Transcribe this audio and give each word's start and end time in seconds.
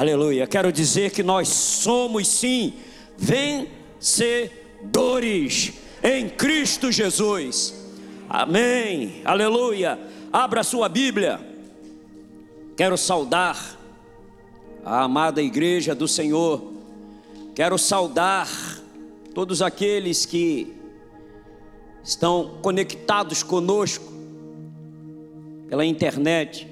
Aleluia. 0.00 0.46
Quero 0.46 0.72
dizer 0.72 1.10
que 1.10 1.22
nós 1.22 1.48
somos 1.48 2.26
sim 2.26 2.72
vencedores 3.18 5.74
em 6.02 6.26
Cristo 6.26 6.90
Jesus. 6.90 7.74
Amém. 8.26 9.20
Aleluia. 9.26 10.00
Abra 10.32 10.64
sua 10.64 10.88
Bíblia. 10.88 11.38
Quero 12.78 12.96
saudar 12.96 13.78
a 14.82 15.02
amada 15.02 15.42
igreja 15.42 15.94
do 15.94 16.08
Senhor. 16.08 16.72
Quero 17.54 17.76
saudar 17.76 18.48
todos 19.34 19.60
aqueles 19.60 20.24
que 20.24 20.72
estão 22.02 22.52
conectados 22.62 23.42
conosco 23.42 24.10
pela 25.68 25.84
internet. 25.84 26.66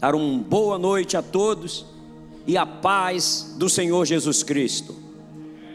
Dar 0.00 0.16
uma 0.16 0.42
boa 0.42 0.76
noite 0.80 1.16
a 1.16 1.22
todos 1.22 1.91
e 2.46 2.56
a 2.56 2.66
paz 2.66 3.54
do 3.58 3.68
Senhor 3.68 4.04
Jesus 4.04 4.42
Cristo. 4.42 4.94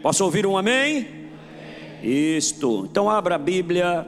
Posso 0.02 0.24
ouvir 0.24 0.46
um 0.46 0.58
amém? 0.58 1.08
Isto. 2.04 2.88
Então 2.90 3.10
abra 3.10 3.36
a 3.36 3.38
Bíblia, 3.38 4.06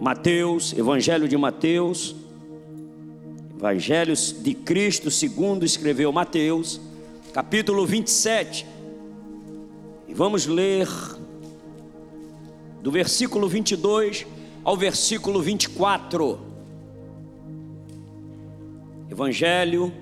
Mateus, 0.00 0.72
Evangelho 0.72 1.28
de 1.28 1.36
Mateus, 1.36 2.14
Evangelhos 3.56 4.34
de 4.42 4.54
Cristo, 4.54 5.10
segundo 5.10 5.64
escreveu 5.64 6.10
Mateus, 6.12 6.80
capítulo 7.32 7.86
27. 7.86 8.66
E 10.08 10.14
vamos 10.14 10.46
ler 10.46 10.88
do 12.82 12.90
versículo 12.90 13.48
22 13.48 14.26
ao 14.62 14.76
versículo 14.76 15.40
24. 15.40 16.38
Evangelho 19.10 19.92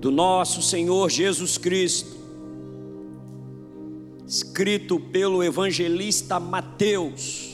do 0.00 0.10
nosso 0.10 0.62
Senhor 0.62 1.10
Jesus 1.10 1.58
Cristo, 1.58 2.16
escrito 4.26 4.98
pelo 4.98 5.44
evangelista 5.44 6.40
Mateus, 6.40 7.50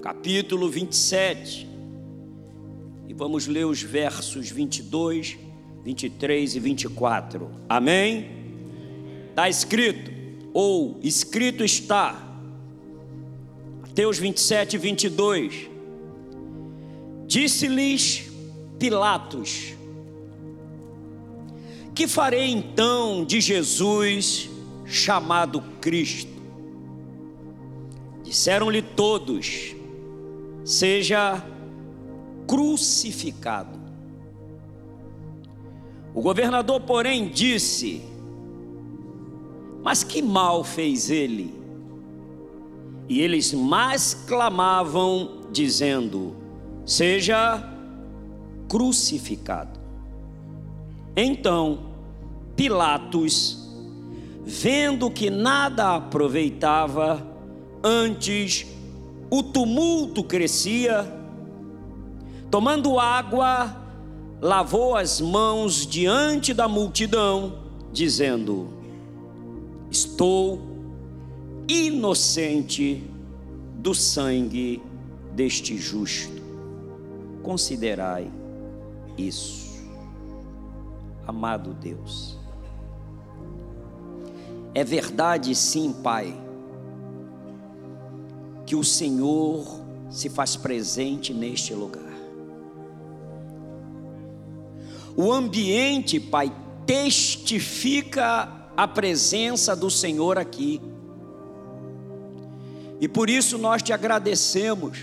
capítulo 0.00 0.70
27. 0.70 1.68
E 3.08 3.12
vamos 3.12 3.48
ler 3.48 3.66
os 3.66 3.82
versos 3.82 4.48
22, 4.48 5.36
23 5.82 6.54
e 6.54 6.60
24. 6.60 7.50
Amém? 7.68 8.30
Está 9.30 9.48
escrito, 9.48 10.12
ou 10.52 11.00
escrito 11.02 11.64
está, 11.64 12.38
Mateus 13.80 14.18
27, 14.18 14.78
22. 14.78 15.68
Disse-lhes 17.26 18.30
Pilatos: 18.78 19.74
Que 21.94 22.08
farei 22.08 22.50
então 22.50 23.24
de 23.24 23.40
Jesus 23.40 24.50
chamado 24.84 25.60
Cristo? 25.80 26.42
Disseram-lhe 28.24 28.82
todos: 28.82 29.76
Seja 30.64 31.40
crucificado. 32.48 33.78
O 36.12 36.20
governador, 36.20 36.80
porém, 36.80 37.28
disse: 37.28 38.02
Mas 39.82 40.02
que 40.02 40.20
mal 40.20 40.64
fez 40.64 41.10
ele? 41.10 41.54
E 43.08 43.20
eles 43.20 43.52
mais 43.52 44.14
clamavam, 44.14 45.42
dizendo: 45.52 46.34
Seja 46.84 47.62
crucificado. 48.68 49.78
Então, 51.16 51.83
Pilatos, 52.56 53.68
vendo 54.44 55.10
que 55.10 55.30
nada 55.30 55.96
aproveitava, 55.96 57.26
antes 57.82 58.66
o 59.30 59.42
tumulto 59.42 60.22
crescia, 60.22 61.12
tomando 62.50 62.98
água, 62.98 63.76
lavou 64.40 64.96
as 64.96 65.20
mãos 65.20 65.86
diante 65.86 66.54
da 66.54 66.68
multidão, 66.68 67.58
dizendo: 67.92 68.68
Estou 69.90 70.60
inocente 71.68 73.02
do 73.76 73.94
sangue 73.94 74.82
deste 75.32 75.76
justo. 75.76 76.42
Considerai 77.42 78.30
isso, 79.18 79.82
amado 81.26 81.74
Deus. 81.74 82.43
É 84.74 84.82
verdade, 84.82 85.54
sim, 85.54 85.92
Pai, 85.92 86.36
que 88.66 88.74
o 88.74 88.82
Senhor 88.82 89.64
se 90.10 90.28
faz 90.28 90.56
presente 90.56 91.32
neste 91.32 91.72
lugar. 91.72 92.02
O 95.16 95.32
ambiente, 95.32 96.18
Pai, 96.18 96.52
testifica 96.84 98.68
a 98.76 98.88
presença 98.88 99.76
do 99.76 99.88
Senhor 99.88 100.38
aqui. 100.38 100.82
E 103.00 103.06
por 103.06 103.30
isso 103.30 103.56
nós 103.56 103.80
te 103.80 103.92
agradecemos, 103.92 104.98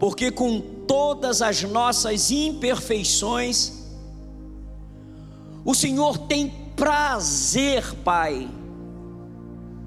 porque 0.00 0.32
com 0.32 0.60
todas 0.60 1.42
as 1.42 1.62
nossas 1.62 2.32
imperfeições, 2.32 3.84
o 5.64 5.74
Senhor 5.74 6.18
tem 6.18 6.65
prazer, 6.76 7.82
Pai, 8.04 8.48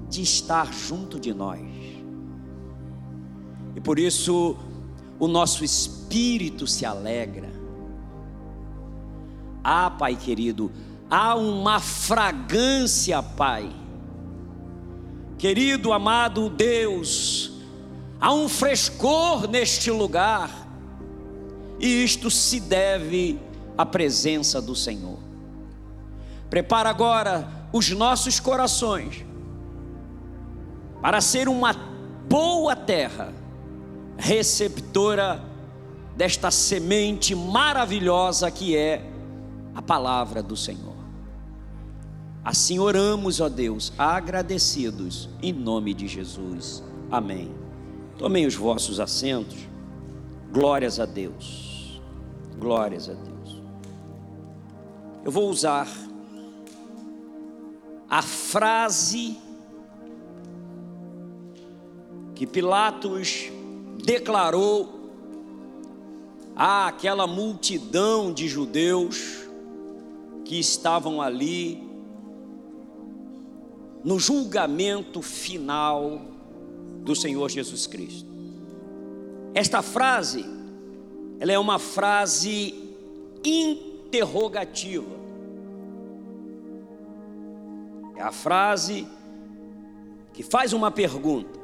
de 0.08 0.22
estar 0.22 0.70
junto 0.72 1.18
de 1.18 1.32
nós. 1.32 1.60
E 3.74 3.80
por 3.80 3.98
isso 3.98 4.56
o 5.18 5.28
nosso 5.28 5.64
espírito 5.64 6.66
se 6.66 6.84
alegra. 6.84 7.48
Ah, 9.64 9.90
Pai 9.90 10.16
querido, 10.16 10.70
há 11.08 11.36
uma 11.36 11.78
fragrância, 11.80 13.22
Pai, 13.22 13.72
Querido, 15.40 15.90
amado 15.90 16.50
Deus, 16.50 17.50
há 18.20 18.30
um 18.30 18.46
frescor 18.46 19.48
neste 19.48 19.90
lugar, 19.90 20.68
e 21.78 22.04
isto 22.04 22.30
se 22.30 22.60
deve 22.60 23.40
à 23.78 23.86
presença 23.86 24.60
do 24.60 24.76
Senhor. 24.76 25.29
Prepara 26.50 26.90
agora 26.90 27.48
os 27.72 27.90
nossos 27.90 28.40
corações 28.40 29.24
para 31.00 31.20
ser 31.20 31.48
uma 31.48 31.72
boa 32.28 32.74
terra, 32.74 33.32
receptora 34.18 35.42
desta 36.16 36.50
semente 36.50 37.34
maravilhosa 37.34 38.50
que 38.50 38.76
é 38.76 39.08
a 39.74 39.80
palavra 39.80 40.42
do 40.42 40.56
Senhor. 40.56 40.90
Assim 42.44 42.78
oramos, 42.78 43.40
ó 43.40 43.48
Deus, 43.48 43.92
agradecidos, 43.96 45.28
em 45.42 45.52
nome 45.52 45.94
de 45.94 46.08
Jesus. 46.08 46.82
Amém. 47.10 47.50
Tomem 48.18 48.46
os 48.46 48.54
vossos 48.54 48.98
assentos. 48.98 49.56
Glórias 50.52 50.98
a 50.98 51.06
Deus. 51.06 52.00
Glórias 52.58 53.08
a 53.08 53.14
Deus. 53.14 53.62
Eu 55.24 55.30
vou 55.30 55.48
usar 55.48 55.86
a 58.10 58.22
frase 58.22 59.38
que 62.34 62.44
Pilatos 62.44 63.50
declarou 64.02 64.98
àquela 66.56 67.28
multidão 67.28 68.32
de 68.32 68.48
judeus 68.48 69.46
que 70.44 70.58
estavam 70.58 71.22
ali 71.22 71.88
no 74.02 74.18
julgamento 74.18 75.22
final 75.22 76.20
do 77.04 77.14
Senhor 77.14 77.48
Jesus 77.48 77.86
Cristo. 77.86 78.28
Esta 79.54 79.82
frase, 79.82 80.44
ela 81.38 81.52
é 81.52 81.58
uma 81.58 81.78
frase 81.78 82.74
interrogativa. 83.44 85.19
É 88.20 88.22
a 88.22 88.30
frase 88.30 89.08
que 90.34 90.42
faz 90.42 90.74
uma 90.74 90.90
pergunta. 90.90 91.58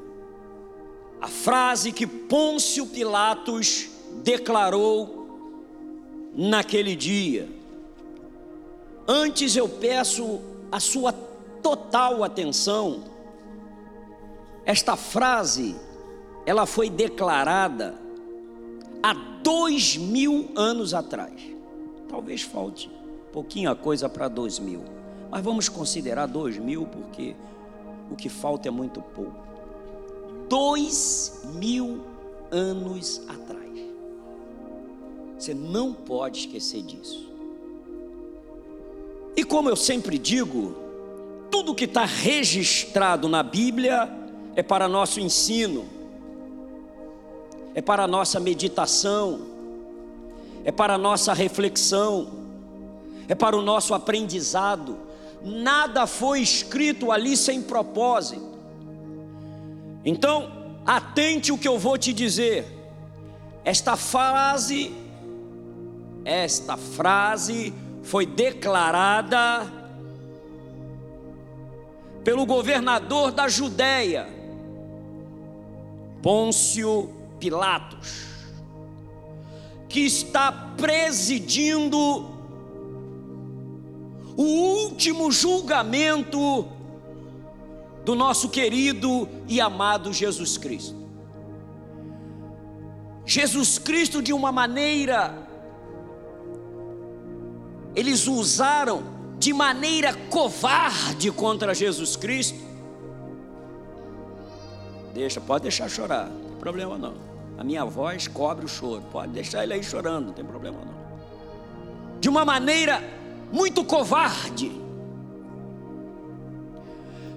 A 1.21 1.29
frase 1.29 1.93
que 1.93 2.07
Pôncio 2.07 2.87
Pilatos 2.87 3.91
declarou 4.25 5.29
naquele 6.35 6.97
dia. 6.97 7.47
Antes 9.07 9.55
eu 9.55 9.69
peço 9.69 10.41
a 10.73 10.81
sua 10.81 11.13
total 11.63 12.25
atenção. 12.25 13.05
Esta 14.65 14.97
frase, 14.97 15.77
ela 16.47 16.65
foi 16.65 16.89
declarada 16.89 18.01
há 19.03 19.13
dois 19.43 19.99
mil 19.99 20.49
anos 20.57 20.95
atrás. 20.95 21.39
Talvez 22.09 22.41
falte 22.41 22.91
pouquinha 23.31 23.75
coisa 23.75 24.09
para 24.09 24.27
2000. 24.27 24.96
Mas 25.37 25.45
vamos 25.45 25.69
considerar 25.69 26.25
2000 26.25 26.87
porque 26.87 27.37
o 28.11 28.17
que 28.17 28.27
falta 28.27 28.69
é 28.69 28.71
muito 28.71 29.03
pouco. 29.03 29.37
Dois 30.49 31.43
mil 31.57 32.01
anos 32.51 33.21
atrás. 33.29 33.71
Você 35.39 35.53
não 35.53 35.93
pode 35.93 36.39
esquecer 36.39 36.81
disso. 36.81 37.31
E 39.37 39.45
como 39.45 39.69
eu 39.69 39.77
sempre 39.77 40.17
digo, 40.17 40.75
tudo 41.51 41.75
que 41.75 41.85
está 41.85 42.07
registrado 42.07 43.29
na 43.29 43.43
Bíblia 43.43 44.11
é 44.55 44.63
para 44.63 44.89
nosso 44.89 45.21
ensino, 45.21 45.85
é 47.75 47.83
para 47.83 48.07
nossa 48.07 48.41
meditação, 48.41 49.43
é 50.65 50.73
para 50.73 50.97
nossa 50.97 51.35
reflexão, 51.35 52.27
é 53.29 53.35
para 53.35 53.55
o 53.55 53.61
nosso 53.61 53.93
aprendizado. 53.93 55.05
Nada 55.43 56.07
foi 56.07 56.41
escrito 56.41 57.13
ali 57.13 57.37
sem 57.37 57.63
propósito. 57.63 58.57
Então, 60.05 60.79
atente 60.87 61.51
o 61.51 61.59
que 61.59 61.67
eu 61.67 61.79
vou 61.79 61.99
te 61.99 62.13
dizer. 62.13 62.65
Esta 63.65 63.97
frase, 63.97 64.95
esta 66.25 66.77
frase 66.77 67.75
foi 68.03 68.25
declarada 68.25 69.73
pelo 72.23 72.47
governador 72.47 73.33
da 73.33 73.49
Judéia, 73.49 74.29
Pôncio 76.23 77.13
Pilatos, 77.41 78.27
que 79.89 80.01
está 80.01 80.53
presidindo 80.77 82.36
o 84.37 84.43
último 84.43 85.33
julgamento 85.33 86.69
do 88.05 88.15
nosso 88.15 88.49
querido 88.49 89.29
e 89.49 89.61
amado 89.61 90.13
Jesus 90.13 90.59
Cristo. 90.59 90.95
Jesus 93.25 93.79
Cristo, 93.79 94.23
de 94.23 94.33
uma 94.33 94.53
maneira 94.53 95.47
eles 97.97 98.27
usaram 98.29 99.03
de 99.39 99.55
maneira 99.55 100.13
covarde 100.29 101.31
contra 101.33 101.75
Jesus 101.75 102.15
Cristo. 102.15 102.59
Deixa, 105.15 105.41
pode 105.41 105.63
deixar 105.63 105.89
chorar, 105.89 106.29
não 106.29 106.51
tem 106.51 106.59
problema 106.59 106.99
não. 106.99 107.15
A 107.57 107.65
minha 107.65 107.87
voz 107.87 108.29
cobre 108.29 108.67
o 108.67 108.69
choro, 108.69 109.03
pode 109.11 109.33
deixar 109.33 109.63
ele 109.63 109.73
aí 109.73 109.83
chorando, 109.83 110.27
não 110.27 110.33
tem 110.35 110.45
problema 110.45 110.77
não. 110.79 112.21
De 112.21 112.29
uma 112.29 112.45
maneira 112.45 113.03
muito 113.53 113.85
covarde, 113.85 114.71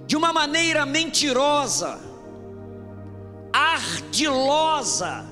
de 0.06 0.16
uma 0.16 0.32
maneira 0.32 0.84
mentirosa, 0.84 2.00
ardilosa, 3.52 5.26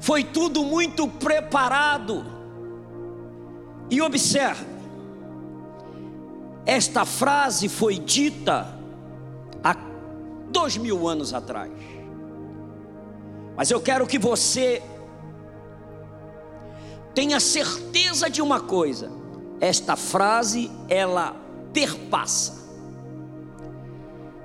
foi 0.00 0.24
tudo 0.24 0.64
muito 0.64 1.06
preparado 1.08 2.24
e 3.90 4.00
observe, 4.00 4.64
esta 6.64 7.04
frase 7.04 7.68
foi 7.68 7.98
dita 7.98 8.78
há 9.64 9.76
dois 10.50 10.76
mil 10.76 11.08
anos 11.08 11.34
atrás. 11.34 11.72
Mas 13.56 13.70
eu 13.70 13.80
quero 13.80 14.06
que 14.06 14.18
você 14.18 14.82
tenha 17.14 17.40
certeza 17.40 18.28
de 18.28 18.42
uma 18.42 18.60
coisa: 18.60 19.10
esta 19.60 19.96
frase 19.96 20.70
ela 20.88 21.36
perpassa, 21.72 22.68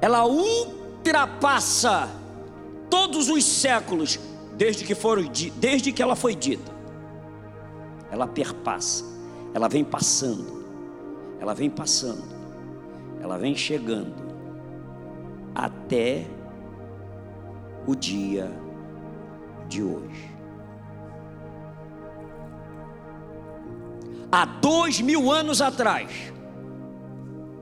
ela 0.01 0.25
ultrapassa 0.25 2.09
todos 2.89 3.29
os 3.29 3.44
séculos 3.44 4.19
desde 4.53 4.85
que 4.85 4.95
foram 4.95 5.23
desde 5.57 5.91
que 5.91 6.01
ela 6.01 6.15
foi 6.15 6.35
dita. 6.35 6.73
Ela 8.12 8.27
perpassa 8.27 9.15
ela 9.56 9.69
vem 9.69 9.85
passando, 9.85 10.65
ela 11.39 11.53
vem 11.53 11.69
passando, 11.69 12.25
ela 13.21 13.38
vem 13.38 13.56
chegando 13.56 14.13
até 15.56 16.27
o 17.88 17.95
dia 17.95 18.51
de 19.69 19.81
hoje. 19.81 20.35
Há 24.38 24.44
dois 24.44 25.00
mil 25.00 25.32
anos 25.32 25.62
atrás, 25.62 26.12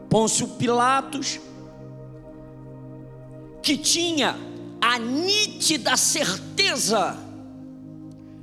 Pôncio 0.09 0.47
Pilatos, 0.47 1.39
que 3.61 3.77
tinha 3.77 4.35
a 4.81 4.97
nítida 4.97 5.95
certeza 5.95 7.15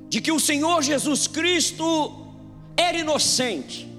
de 0.09 0.21
que 0.21 0.31
o 0.31 0.39
Senhor 0.39 0.81
Jesus 0.81 1.27
Cristo 1.27 2.29
era 2.77 2.99
inocente, 2.99 3.93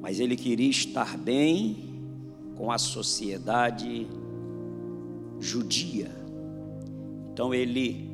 mas 0.00 0.18
ele 0.18 0.36
queria 0.36 0.70
estar 0.70 1.18
bem 1.18 2.00
com 2.56 2.72
a 2.72 2.78
sociedade 2.78 4.08
judia. 5.38 6.10
Então 7.30 7.52
ele, 7.52 8.05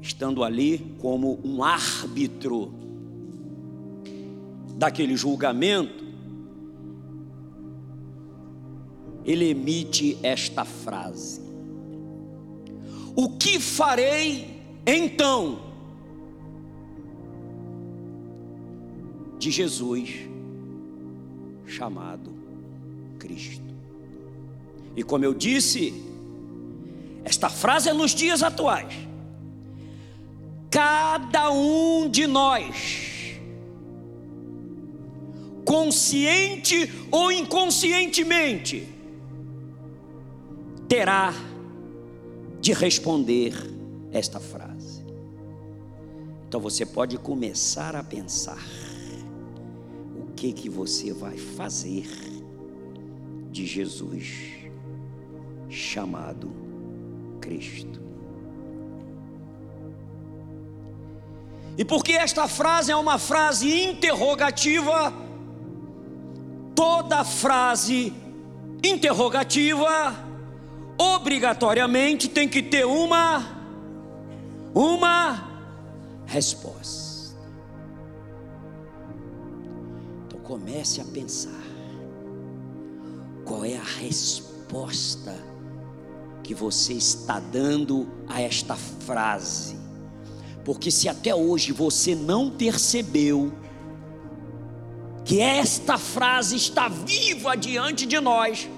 estando 0.00 0.42
ali 0.42 0.96
como 0.98 1.38
um 1.44 1.62
árbitro 1.62 2.72
daquele 4.76 5.16
julgamento, 5.16 6.04
ele 9.24 9.50
emite 9.50 10.18
esta 10.22 10.64
frase: 10.64 11.40
O 13.14 13.36
que 13.36 13.60
farei 13.60 14.60
então, 14.86 15.60
de 19.38 19.50
Jesus, 19.50 20.10
chamado 21.66 22.32
Cristo. 23.18 23.70
E 24.96 25.02
como 25.02 25.24
eu 25.24 25.32
disse, 25.32 26.02
esta 27.24 27.48
frase 27.48 27.88
é 27.88 27.92
nos 27.92 28.12
dias 28.12 28.42
atuais. 28.42 29.09
Cada 30.70 31.50
um 31.50 32.08
de 32.08 32.28
nós, 32.28 33.34
consciente 35.64 36.88
ou 37.10 37.32
inconscientemente, 37.32 38.88
terá 40.86 41.34
de 42.60 42.72
responder 42.72 43.52
esta 44.12 44.38
frase. 44.38 45.04
Então 46.46 46.60
você 46.60 46.86
pode 46.86 47.18
começar 47.18 47.96
a 47.96 48.04
pensar 48.04 48.64
o 50.16 50.32
que 50.34 50.52
que 50.52 50.68
você 50.68 51.12
vai 51.12 51.36
fazer 51.36 52.08
de 53.50 53.66
Jesus 53.66 54.60
chamado 55.68 56.50
Cristo. 57.40 58.09
E 61.80 61.84
porque 61.84 62.12
esta 62.12 62.46
frase 62.46 62.92
é 62.92 62.96
uma 62.96 63.18
frase 63.18 63.84
interrogativa, 63.84 65.14
toda 66.74 67.24
frase 67.24 68.12
interrogativa 68.84 70.14
obrigatoriamente 70.98 72.28
tem 72.28 72.46
que 72.46 72.62
ter 72.62 72.84
uma 72.84 73.58
uma 74.74 75.42
resposta. 76.26 77.34
Então 80.26 80.38
comece 80.40 81.00
a 81.00 81.04
pensar 81.06 81.64
qual 83.46 83.64
é 83.64 83.78
a 83.78 83.82
resposta 83.82 85.34
que 86.42 86.54
você 86.54 86.92
está 86.92 87.40
dando 87.40 88.06
a 88.28 88.42
esta 88.42 88.76
frase. 88.76 89.79
Porque 90.64 90.90
se 90.90 91.08
até 91.08 91.34
hoje 91.34 91.72
você 91.72 92.14
não 92.14 92.50
percebeu 92.50 93.52
que 95.24 95.40
esta 95.40 95.96
frase 95.98 96.56
está 96.56 96.88
viva 96.88 97.56
diante 97.56 98.06
de 98.06 98.18
nós, 98.20 98.68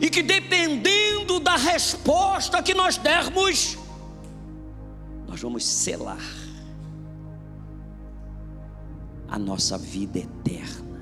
e 0.00 0.10
que 0.10 0.22
dependendo 0.22 1.40
da 1.40 1.56
resposta 1.56 2.62
que 2.62 2.74
nós 2.74 2.96
dermos, 2.96 3.78
nós 5.26 5.40
vamos 5.40 5.64
selar 5.64 6.20
a 9.28 9.38
nossa 9.38 9.76
vida 9.76 10.18
eterna. 10.18 11.00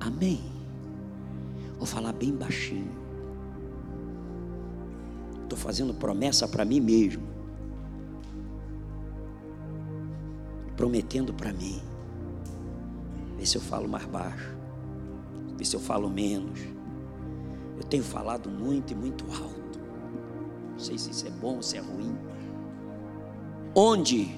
Amém. 0.00 0.42
Vou 1.76 1.86
falar 1.86 2.12
bem 2.12 2.32
baixinho. 2.32 2.97
Estou 5.48 5.58
fazendo 5.58 5.94
promessa 5.94 6.46
para 6.46 6.62
mim 6.62 6.78
mesmo. 6.78 7.26
Prometendo 10.76 11.32
para 11.32 11.54
mim. 11.54 11.80
Vê 13.38 13.46
se 13.46 13.56
eu 13.56 13.62
falo 13.62 13.88
mais 13.88 14.04
baixo. 14.04 14.54
Vê 15.56 15.64
se 15.64 15.74
eu 15.74 15.80
falo 15.80 16.10
menos. 16.10 16.60
Eu 17.78 17.82
tenho 17.82 18.04
falado 18.04 18.50
muito 18.50 18.92
e 18.92 18.94
muito 18.94 19.24
alto. 19.24 19.80
Não 20.72 20.78
sei 20.78 20.98
se 20.98 21.12
isso 21.12 21.26
é 21.26 21.30
bom 21.30 21.56
ou 21.56 21.62
se 21.62 21.78
é 21.78 21.80
ruim. 21.80 22.14
Onde 23.74 24.28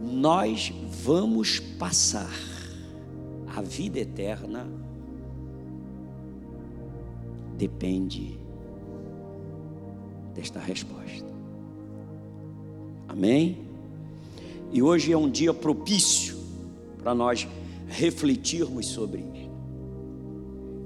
nós 0.00 0.72
vamos 1.02 1.58
passar 1.58 2.30
a 3.48 3.60
vida 3.60 3.98
eterna 3.98 4.64
depende 7.58 8.45
desta 10.36 10.60
resposta. 10.60 11.26
Amém? 13.08 13.58
E 14.70 14.82
hoje 14.82 15.10
é 15.10 15.16
um 15.16 15.30
dia 15.30 15.54
propício 15.54 16.36
para 16.98 17.14
nós 17.14 17.48
refletirmos 17.88 18.86
sobre 18.86 19.20
isso. 19.20 19.50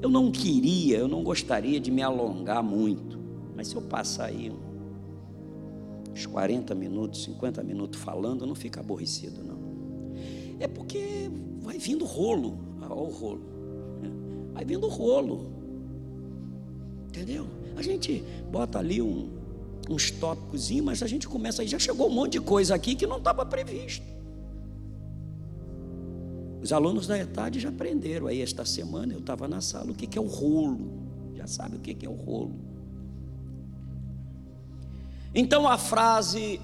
Eu 0.01 0.09
não 0.09 0.31
queria, 0.31 0.99
eu 0.99 1.09
não 1.09 1.25
gostaria 1.25 1.81
de 1.81 1.91
me 1.91 2.01
alongar 2.01 2.63
muito, 2.63 3.19
mas 3.57 3.69
se 3.69 3.75
eu 3.75 3.83
passar 3.83 4.27
aí 4.27 4.53
uns 6.13 6.27
40 6.27 6.75
minutos, 6.75 7.25
50 7.25 7.63
minutos 7.65 8.01
falando, 8.01 8.47
não 8.47 8.55
fica 8.55 8.81
aborrecido, 8.81 9.43
não. 9.43 9.59
É 10.61 10.69
porque 10.69 11.31
vai 11.61 11.79
vindo 11.79 12.05
rolo, 12.05 12.59
olha 12.81 12.95
o 12.95 13.11
rolo, 13.11 13.43
vai 14.53 14.65
vindo 14.65 14.87
rolo, 14.87 15.51
entendeu? 17.09 17.47
A 17.77 17.83
gente 17.83 18.23
bota 18.51 18.79
ali 18.79 19.01
um, 19.03 19.40
uns 19.89 20.11
tópicos, 20.11 20.71
mas 20.83 21.03
a 21.03 21.07
gente 21.07 21.27
começa 21.29 21.63
aí, 21.63 21.69
já 21.69 21.79
chegou 21.79 22.09
um 22.09 22.13
monte 22.13 22.33
de 22.33 22.41
coisa 22.41 22.75
aqui 22.75 22.95
que 22.95 23.07
não 23.07 23.19
estava 23.19 23.45
previsto. 23.47 24.05
Os 26.63 26.73
alunos 26.73 27.07
da 27.07 27.19
ETAD 27.19 27.59
já 27.59 27.71
aprenderam 27.71 28.27
aí 28.27 28.43
esta 28.43 28.65
semana, 28.65 29.15
eu 29.15 29.21
estava 29.21 29.49
na 29.49 29.61
sala, 29.61 29.91
o 29.91 29.95
que, 29.95 30.07
que 30.07 30.19
é 30.19 30.21
o 30.21 30.27
rolo. 30.27 31.01
Já 31.35 31.47
sabe 31.47 31.77
o 31.77 31.81
que, 31.81 31.95
que 31.95 32.05
é 32.05 32.09
o 32.09 32.15
rolo. 32.15 32.55
Então 35.35 35.67
a 35.67 35.79
frase 35.79 36.61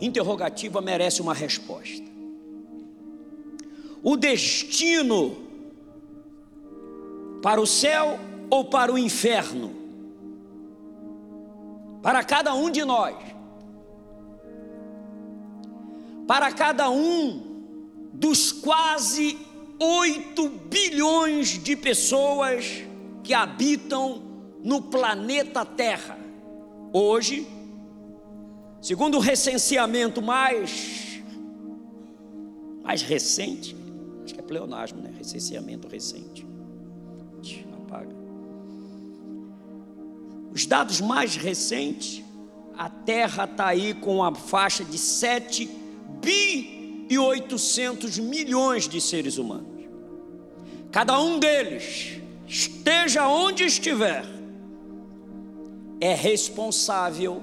interrogativa 0.00 0.80
merece 0.80 1.22
uma 1.22 1.32
resposta. 1.32 2.04
O 4.02 4.16
destino 4.16 5.36
para 7.40 7.60
o 7.60 7.66
céu 7.66 8.18
ou 8.50 8.64
para 8.64 8.92
o 8.92 8.98
inferno? 8.98 9.81
Para 12.02 12.24
cada 12.24 12.52
um 12.52 12.68
de 12.68 12.84
nós, 12.84 13.16
para 16.26 16.52
cada 16.52 16.90
um 16.90 17.40
dos 18.12 18.50
quase 18.50 19.38
8 19.78 20.48
bilhões 20.48 21.62
de 21.62 21.76
pessoas 21.76 22.82
que 23.22 23.32
habitam 23.32 24.22
no 24.62 24.82
planeta 24.82 25.64
Terra. 25.64 26.18
Hoje, 26.92 27.46
segundo 28.80 29.16
o 29.16 29.20
recenseamento 29.20 30.20
mais, 30.20 31.22
mais 32.82 33.02
recente, 33.02 33.76
acho 34.24 34.34
que 34.34 34.40
é 34.40 34.42
pleonasmo, 34.42 35.00
né? 35.00 35.12
Recenseamento 35.16 35.86
recente. 35.88 36.51
Os 40.54 40.66
dados 40.66 41.00
mais 41.00 41.34
recentes, 41.36 42.22
a 42.76 42.90
Terra 42.90 43.44
está 43.44 43.68
aí 43.68 43.94
com 43.94 44.22
a 44.22 44.34
faixa 44.34 44.84
de 44.84 44.98
7 44.98 45.66
bi 46.20 47.06
e 47.08 47.18
800 47.18 48.18
milhões 48.18 48.86
de 48.86 49.00
seres 49.00 49.38
humanos. 49.38 49.84
Cada 50.90 51.18
um 51.20 51.38
deles, 51.38 52.20
esteja 52.46 53.26
onde 53.26 53.64
estiver, 53.64 54.26
é 56.00 56.14
responsável 56.14 57.42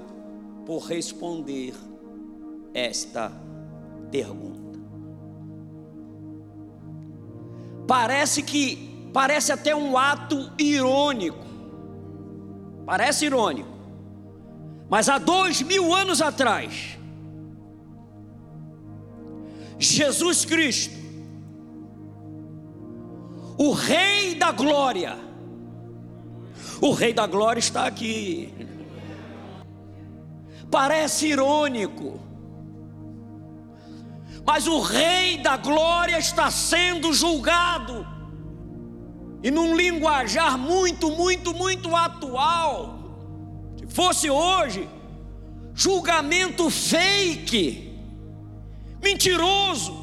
por 0.64 0.84
responder 0.84 1.74
esta 2.72 3.32
pergunta. 4.10 4.78
Parece 7.88 8.42
que, 8.42 9.08
parece 9.12 9.50
até 9.50 9.74
um 9.74 9.98
ato 9.98 10.52
irônico 10.56 11.49
Parece 12.84 13.26
irônico. 13.26 13.80
Mas 14.88 15.08
há 15.08 15.18
dois 15.18 15.62
mil 15.62 15.94
anos 15.94 16.20
atrás, 16.20 16.98
Jesus 19.78 20.44
Cristo, 20.44 20.94
o 23.56 23.72
Rei 23.72 24.34
da 24.34 24.50
Glória, 24.50 25.16
o 26.80 26.90
Rei 26.92 27.14
da 27.14 27.26
Glória 27.26 27.60
está 27.60 27.86
aqui. 27.86 28.52
Parece 30.68 31.28
irônico, 31.28 32.18
mas 34.44 34.66
o 34.66 34.80
Rei 34.80 35.38
da 35.38 35.56
Glória 35.56 36.18
está 36.18 36.50
sendo 36.50 37.12
julgado 37.12 38.06
e 39.42 39.50
num 39.50 39.74
linguajar 39.74 40.58
muito, 40.58 41.10
muito, 41.10 41.54
muito 41.54 41.96
atual, 41.96 42.98
se 43.78 43.86
fosse 43.86 44.30
hoje, 44.30 44.88
julgamento 45.74 46.68
fake, 46.68 47.98
mentiroso. 49.02 49.98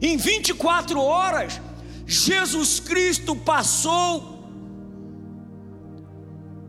Em 0.00 0.16
24 0.16 1.00
horas, 1.00 1.60
Jesus 2.04 2.80
Cristo 2.80 3.36
passou 3.36 4.42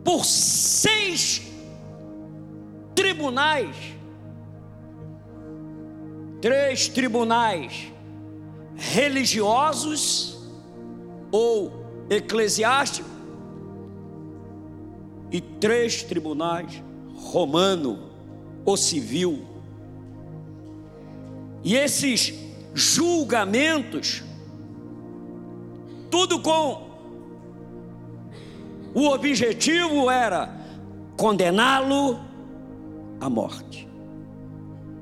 por 0.04 0.24
seis 0.24 1.42
tribunais, 2.94 3.74
três 6.40 6.86
tribunais 6.86 7.93
religiosos 8.76 10.38
ou 11.30 11.72
eclesiásticos 12.10 13.10
e 15.30 15.40
três 15.40 16.02
tribunais 16.02 16.82
romano 17.16 18.10
ou 18.64 18.76
civil. 18.76 19.44
E 21.62 21.74
esses 21.74 22.34
julgamentos, 22.74 24.22
tudo 26.10 26.40
com 26.40 26.84
o 28.94 29.08
objetivo 29.08 30.08
era 30.08 30.54
condená-lo 31.16 32.20
à 33.20 33.28
morte. 33.28 33.88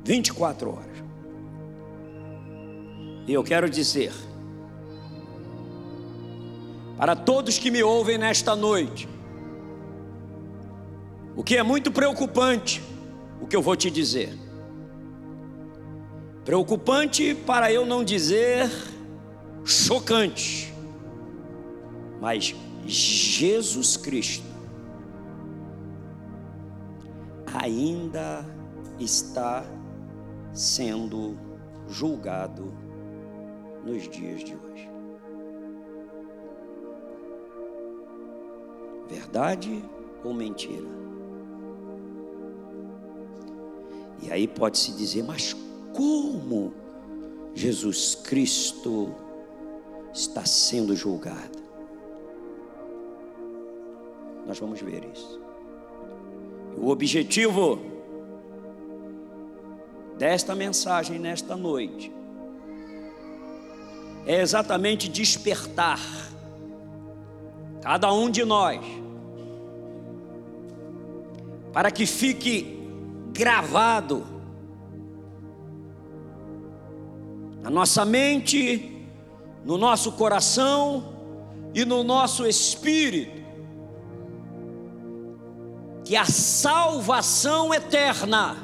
24 0.05 0.71
horas. 0.71 0.92
E 3.27 3.33
eu 3.33 3.45
quero 3.45 3.71
dizer, 3.71 4.13
para 6.97 7.15
todos 7.15 7.59
que 7.59 7.71
me 7.71 7.83
ouvem 7.83 8.19
nesta 8.19 8.57
noite, 8.57 9.09
o 11.37 11.43
que 11.43 11.57
é 11.57 11.63
muito 11.63 11.91
preocupante, 11.91 12.83
o 13.41 13.47
que 13.47 13.57
eu 13.57 13.63
vou 13.63 13.77
te 13.77 13.91
dizer. 13.91 14.37
Preocupante 16.45 17.35
para 17.35 17.73
eu 17.73 17.87
não 17.87 18.03
dizer 18.03 18.69
chocante, 19.65 20.75
mas 22.21 22.55
Jesus 22.85 23.97
Cristo 23.97 24.53
ainda 27.55 28.45
está 28.99 29.65
sendo 30.53 31.37
julgado 31.89 32.82
nos 33.85 34.09
dias 34.09 34.43
de 34.45 34.55
hoje. 34.55 34.91
Verdade 39.09 39.85
ou 40.25 40.33
mentira? 40.33 40.89
E 44.23 44.31
aí 44.31 44.47
pode-se 44.47 44.93
dizer, 44.93 45.25
mas 45.25 45.55
como 45.93 46.73
Jesus 47.55 48.15
Cristo 48.15 49.15
está 50.15 50.45
sendo 50.45 50.95
julgado? 50.95 51.61
Nós 54.47 54.59
vamos 54.59 54.81
ver 54.81 55.05
isso. 55.13 55.41
O 56.79 56.89
objetivo 56.89 57.79
desta 60.17 60.55
mensagem 60.55 61.19
nesta 61.19 61.57
noite 61.57 62.22
é 64.27 64.41
exatamente 64.41 65.09
despertar. 65.09 66.01
Cada 67.81 68.13
um 68.13 68.31
de 68.31 68.45
nós, 68.45 68.81
para 71.73 71.91
que 71.91 72.07
fique 72.07 72.81
gravado 73.33 74.25
na 77.63 77.71
nossa 77.71 78.05
mente, 78.05 79.07
no 79.65 79.79
nosso 79.79 80.13
coração 80.13 81.13
e 81.75 81.85
no 81.85 82.05
nosso 82.05 82.47
espírito, 82.47 83.43
que 86.05 86.17
a 86.17 86.25
salvação 86.25 87.73
eterna, 87.73 88.57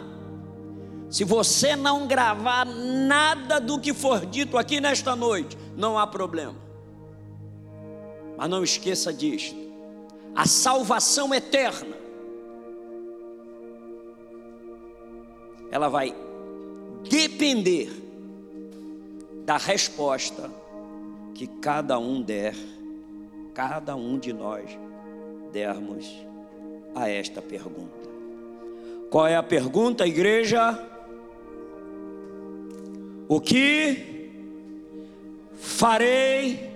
se 1.10 1.24
você 1.24 1.74
não 1.74 2.06
gravar 2.06 2.66
nada 2.66 3.58
do 3.60 3.80
que 3.80 3.94
for 3.94 4.26
dito 4.26 4.58
aqui 4.58 4.80
nesta 4.80 5.16
noite, 5.16 5.56
não 5.76 5.98
há 5.98 6.06
problema. 6.06 6.56
Mas 8.36 8.50
não 8.50 8.62
esqueça 8.62 9.12
disto: 9.12 9.56
a 10.34 10.46
salvação 10.46 11.34
eterna, 11.34 11.96
ela 15.70 15.88
vai 15.88 16.14
depender 17.08 17.90
da 19.44 19.56
resposta 19.56 20.50
que 21.34 21.46
cada 21.46 21.98
um 21.98 22.20
der, 22.20 22.54
cada 23.54 23.96
um 23.96 24.18
de 24.18 24.32
nós 24.32 24.78
dermos 25.52 26.06
a 26.94 27.08
esta 27.08 27.40
pergunta. 27.40 28.08
Qual 29.10 29.26
é 29.26 29.36
a 29.36 29.42
pergunta, 29.42 30.06
igreja? 30.06 30.78
O 33.28 33.40
que 33.40 34.30
farei 35.54 36.70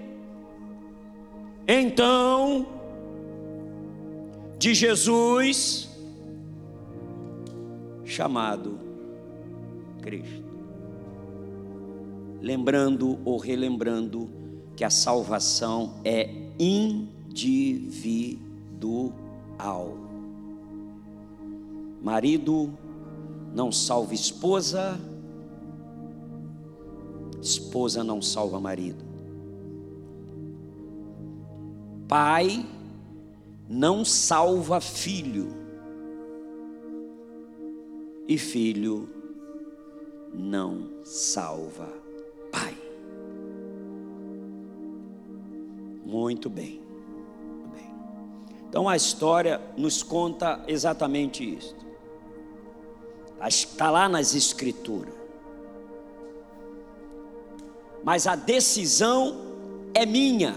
então 1.66 2.66
de 4.58 4.74
Jesus 4.74 5.88
chamado 8.04 8.78
Cristo? 10.02 10.42
Lembrando 12.42 13.18
ou 13.24 13.38
relembrando 13.38 14.28
que 14.76 14.84
a 14.84 14.90
salvação 14.90 15.94
é 16.04 16.28
individual. 16.58 17.56
Marido 22.02 22.76
não 23.54 23.72
salva 23.72 24.12
esposa, 24.12 25.00
esposa 27.42 28.02
não 28.02 28.22
salva 28.22 28.58
marido. 28.58 29.04
Pai 32.08 32.64
não 33.68 34.04
salva 34.04 34.80
filho, 34.80 35.48
e 38.28 38.38
filho 38.38 39.08
não 40.32 40.90
salva 41.02 41.88
pai. 42.50 42.76
Muito 46.04 46.48
bem. 46.48 46.82
Então 48.72 48.88
a 48.88 48.96
história 48.96 49.60
nos 49.76 50.02
conta 50.02 50.64
exatamente 50.66 51.44
isso. 51.56 51.76
Está 53.46 53.90
lá 53.90 54.08
nas 54.08 54.34
Escrituras. 54.34 55.21
Mas 58.04 58.26
a 58.26 58.34
decisão 58.34 59.36
é 59.94 60.04
minha. 60.04 60.54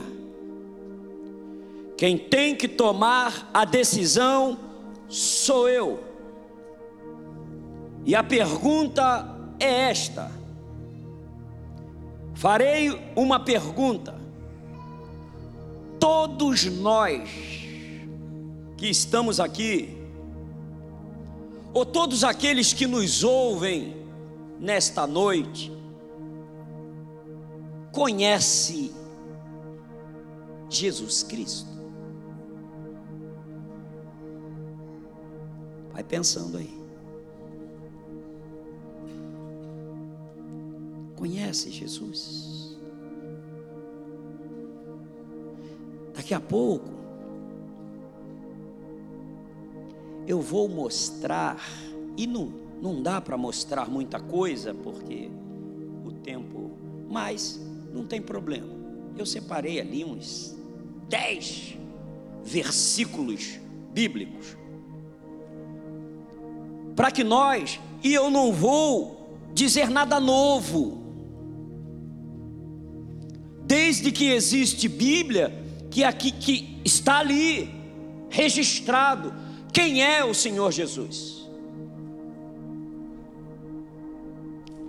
Quem 1.97 2.17
tem 2.17 2.55
que 2.55 2.67
tomar 2.67 3.49
a 3.53 3.63
decisão 3.63 4.57
sou 5.07 5.69
eu. 5.69 6.03
E 8.05 8.15
a 8.15 8.23
pergunta 8.23 9.25
é 9.59 9.89
esta: 9.89 10.31
farei 12.33 12.99
uma 13.15 13.39
pergunta. 13.39 14.15
Todos 15.99 16.65
nós 16.65 17.29
que 18.77 18.87
estamos 18.87 19.39
aqui, 19.39 19.97
ou 21.73 21.85
todos 21.85 22.23
aqueles 22.23 22.73
que 22.73 22.85
nos 22.85 23.23
ouvem 23.23 23.95
nesta 24.59 25.07
noite, 25.07 25.71
conhece 27.95 28.93
Jesus 30.69 31.23
Cristo? 31.23 31.69
Vai 35.93 36.03
pensando 36.03 36.57
aí. 36.57 36.77
Conhece 41.15 41.71
Jesus? 41.71 42.77
Daqui 46.13 46.33
a 46.33 46.39
pouco, 46.41 46.89
eu 50.27 50.41
vou 50.41 50.67
mostrar, 50.67 51.61
e 52.17 52.27
não, 52.27 52.51
não 52.81 53.01
dá 53.01 53.21
para 53.21 53.37
mostrar 53.37 53.89
muita 53.89 54.19
coisa, 54.19 54.73
porque 54.73 55.31
o 56.03 56.11
tempo, 56.11 56.71
mas 57.09 57.64
não 57.95 58.05
tem 58.05 58.21
problema. 58.21 58.75
Eu 59.17 59.25
separei 59.25 59.79
ali 59.79 60.03
uns 60.03 60.53
dez 61.07 61.77
versículos 62.43 63.59
bíblicos 63.93 64.57
para 66.95 67.11
que 67.11 67.23
nós, 67.23 67.79
e 68.03 68.13
eu 68.13 68.29
não 68.29 68.53
vou 68.53 69.37
dizer 69.53 69.89
nada 69.89 70.19
novo, 70.19 71.03
desde 73.65 74.11
que 74.11 74.31
existe 74.31 74.87
Bíblia, 74.87 75.53
que 75.89 76.03
aqui 76.03 76.31
que 76.31 76.79
está 76.85 77.19
ali 77.19 77.69
registrado 78.29 79.33
quem 79.73 80.03
é 80.03 80.23
o 80.23 80.33
Senhor 80.33 80.71
Jesus. 80.71 81.45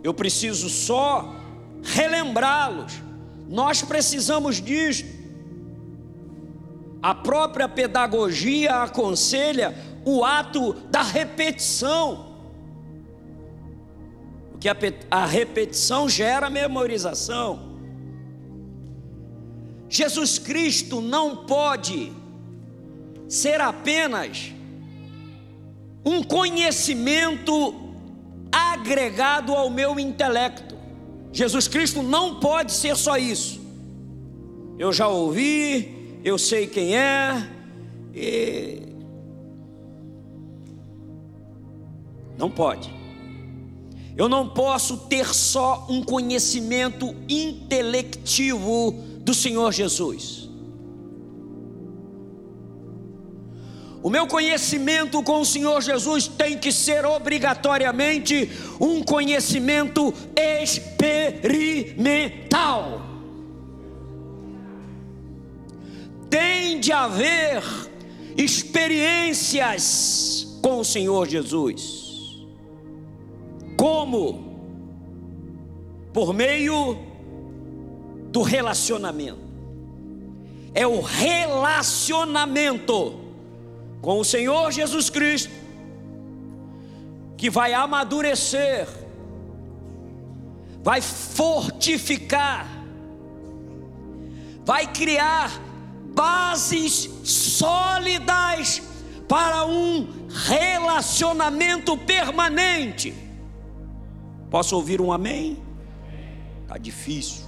Eu 0.05 0.15
preciso 0.15 0.69
só 0.69 1.35
relembrá-los. 1.87 3.03
Nós 3.49 3.83
precisamos 3.83 4.61
disso. 4.61 5.05
A 7.03 7.15
própria 7.15 7.69
pedagogia 7.69 8.83
aconselha 8.83 9.75
o 10.05 10.25
ato 10.25 10.73
da 10.91 11.03
repetição. 11.03 12.27
Porque 14.51 14.69
a, 15.11 15.27
repetição 15.27 16.09
gera 16.09 16.51
memorização. 16.51 17.77
Jesus 19.89 20.39
Cristo 20.39 21.01
não 21.01 21.47
pode 21.47 22.13
ser 23.29 23.61
apenas 23.61 24.53
um 26.05 26.23
conhecimento 26.23 27.75
agregado 28.51 29.55
ao 29.55 29.69
meu 29.69 30.01
intelecto. 30.01 30.66
Jesus 31.37 31.69
Cristo 31.69 32.03
não 32.03 32.41
pode 32.41 32.73
ser 32.73 32.97
só 32.97 33.19
isso. 33.19 33.61
Eu 34.79 34.91
já 34.91 35.07
ouvi, 35.07 36.19
eu 36.25 36.39
sei 36.39 36.67
quem 36.67 36.97
é, 36.97 37.47
e 38.15 38.83
Não 42.39 42.51
pode. 42.51 42.91
Eu 44.17 44.31
não 44.31 44.49
posso 44.49 44.97
ter 44.97 45.35
só 45.35 45.87
um 45.91 46.03
conhecimento 46.03 47.15
intelectivo 47.29 48.93
do 49.21 49.35
Senhor 49.35 49.73
Jesus. 49.73 50.46
O 54.07 54.09
meu 54.09 54.27
conhecimento 54.29 55.21
com 55.21 55.41
o 55.41 55.45
Senhor 55.45 55.83
Jesus 55.83 56.29
tem 56.29 56.57
que 56.57 56.71
ser 56.71 57.05
obrigatoriamente 57.05 58.49
um 58.81 59.03
conhecimento 59.03 60.15
experimental. 60.37 63.03
Tem 66.31 66.79
de 66.79 66.93
haver 66.93 67.65
experiências 68.37 70.57
com 70.63 70.79
o 70.79 70.85
Senhor 70.85 71.29
Jesus. 71.29 72.47
Como? 73.77 74.55
Por 76.13 76.33
meio 76.33 76.97
do 78.31 78.43
relacionamento. 78.43 79.41
É 80.73 80.87
o 80.87 81.01
relacionamento 81.01 83.26
com 84.07 84.21
o 84.21 84.25
Senhor 84.25 84.71
Jesus 84.71 85.11
Cristo 85.11 85.51
que 87.37 87.51
vai 87.51 87.75
amadurecer, 87.75 88.87
vai 90.81 91.01
fortificar, 91.01 92.69
vai 94.65 94.87
criar 94.93 95.51
bases 96.15 97.11
sólidas 97.25 98.81
para 99.27 99.67
um 99.67 100.07
relacionamento 100.29 101.99
permanente. 101.99 103.13
Posso 104.49 104.77
ouvir 104.77 105.01
um 105.01 105.13
amém? 105.13 105.61
Tá 106.69 106.79
difícil. 106.79 107.45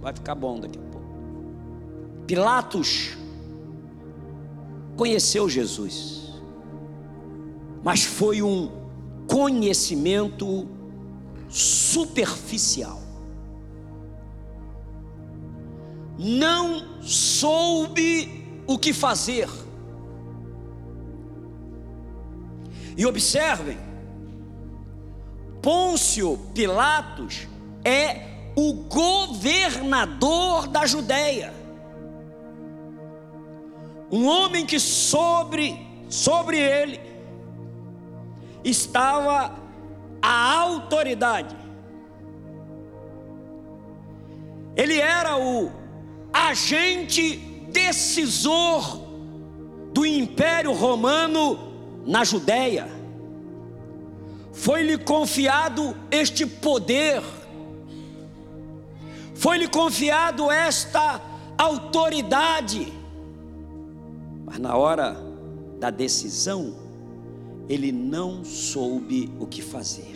Vai 0.00 0.12
ficar 0.12 0.34
bom 0.34 0.58
daqui 0.58 0.80
a 0.80 0.82
pouco. 0.82 1.06
Pilatos 2.26 3.16
conheceu 4.96 5.48
Jesus, 5.48 6.32
mas 7.84 8.04
foi 8.04 8.42
um 8.42 8.70
conhecimento 9.28 10.66
superficial. 11.48 13.00
Não 16.18 17.02
soube 17.02 18.62
o 18.66 18.78
que 18.78 18.92
fazer. 18.92 19.48
E 22.96 23.04
observem, 23.04 23.78
Pôncio 25.60 26.38
Pilatos 26.54 27.46
é 27.84 28.50
o 28.56 28.72
governador 28.72 30.66
da 30.66 30.86
Judéia. 30.86 31.52
Um 34.10 34.26
homem 34.26 34.64
que 34.64 34.78
sobre 34.78 35.86
sobre 36.08 36.58
ele 36.58 37.00
estava 38.64 39.54
a 40.20 40.58
autoridade. 40.58 41.56
Ele 44.76 44.98
era 44.98 45.36
o 45.38 45.70
agente 46.32 47.36
decisor 47.70 49.00
do 49.92 50.04
Império 50.04 50.72
Romano 50.72 51.72
na 52.04 52.24
Judéia. 52.24 52.88
Foi-lhe 54.52 54.98
confiado 54.98 55.96
este 56.10 56.46
poder, 56.46 57.22
foi-lhe 59.34 59.68
confiado 59.68 60.50
esta 60.50 61.20
autoridade, 61.58 62.92
mas 64.46 64.58
na 64.58 64.76
hora 64.76 65.16
da 65.78 65.90
decisão, 65.90 66.74
ele 67.68 67.92
não 67.92 68.44
soube 68.44 69.30
o 69.38 69.46
que 69.46 69.60
fazer. 69.60 70.14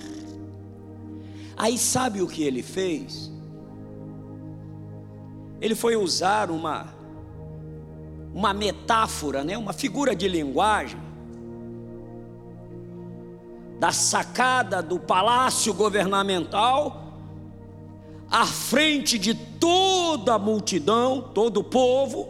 Aí 1.57 1.77
sabe 1.77 2.23
o 2.23 2.27
que 2.27 2.43
ele 2.43 2.63
fez? 2.63 3.31
Ele 5.61 5.75
foi 5.75 5.97
usar 5.97 6.51
uma 6.51 6.99
uma 8.33 8.55
metáfora, 8.55 9.43
né, 9.43 9.59
uma 9.59 9.73
figura 9.73 10.15
de 10.15 10.29
linguagem 10.29 10.99
da 13.81 13.93
sacada 13.93 14.83
do 14.83 15.01
palácio 15.01 15.73
governamental, 15.73 17.15
à 18.31 18.45
frente 18.47 19.19
de 19.19 19.35
toda 19.35 20.35
a 20.35 20.39
multidão, 20.39 21.31
todo 21.35 21.61
o 21.61 21.65
povo. 21.65 22.29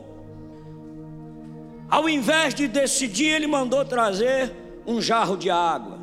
Ao 1.91 2.09
invés 2.09 2.55
de 2.55 2.69
decidir, 2.69 3.27
ele 3.27 3.49
mandou 3.49 3.85
trazer 3.85 4.55
um 4.87 5.03
jarro 5.03 5.37
de 5.37 5.51
água. 5.51 5.99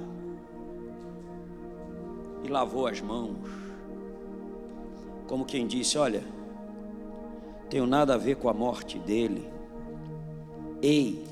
E 2.44 2.50
lavou 2.50 2.88
as 2.88 3.00
mãos, 3.00 3.38
como 5.28 5.46
quem 5.46 5.66
disse: 5.66 5.98
Olha, 5.98 6.24
tenho 7.70 7.88
nada 7.88 8.16
a 8.16 8.18
ver 8.18 8.36
com 8.36 8.50
a 8.50 8.54
morte 8.54 9.00
dele. 9.00 9.50
Ei, 10.82 11.24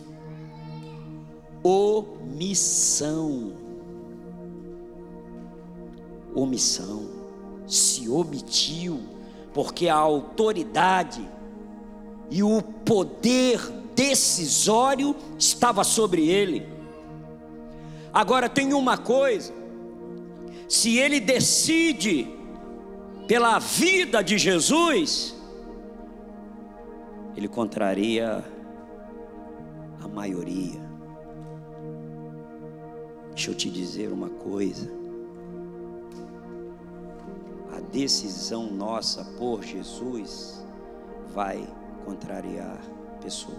omissão. 1.62 3.54
Omissão, 6.34 7.10
se 7.66 8.10
omitiu, 8.10 9.00
porque 9.54 9.88
a 9.88 9.96
autoridade 9.96 11.26
e 12.30 12.44
o 12.44 12.62
poder 12.62 13.62
decisório 13.96 15.16
estava 15.40 15.84
sobre 15.84 16.28
ele. 16.28 16.68
Agora 18.14 18.50
tem 18.50 18.74
uma 18.74 18.98
coisa: 18.98 19.54
se 20.68 20.98
ele 20.98 21.20
decide 21.20 22.28
pela 23.28 23.58
vida 23.60 24.22
de 24.22 24.38
Jesus, 24.38 25.36
ele 27.36 27.48
contraria 27.48 28.44
a 30.02 30.08
maioria. 30.08 30.84
Deixa 33.30 33.52
eu 33.52 33.56
te 33.56 33.70
dizer 33.70 34.12
uma 34.12 34.30
coisa 34.30 35.06
a 37.76 37.80
decisão 37.80 38.72
nossa 38.72 39.26
por 39.38 39.62
Jesus 39.62 40.64
vai 41.34 41.68
contrariar 42.06 42.80
pessoas. 43.26 43.58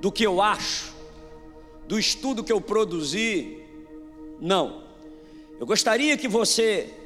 do 0.00 0.10
que 0.10 0.24
eu 0.24 0.40
acho, 0.40 0.94
do 1.86 1.98
estudo 1.98 2.42
que 2.42 2.52
eu 2.52 2.60
produzi, 2.60 3.58
não. 4.40 4.84
Eu 5.60 5.66
gostaria 5.66 6.16
que 6.16 6.28
você 6.28 7.05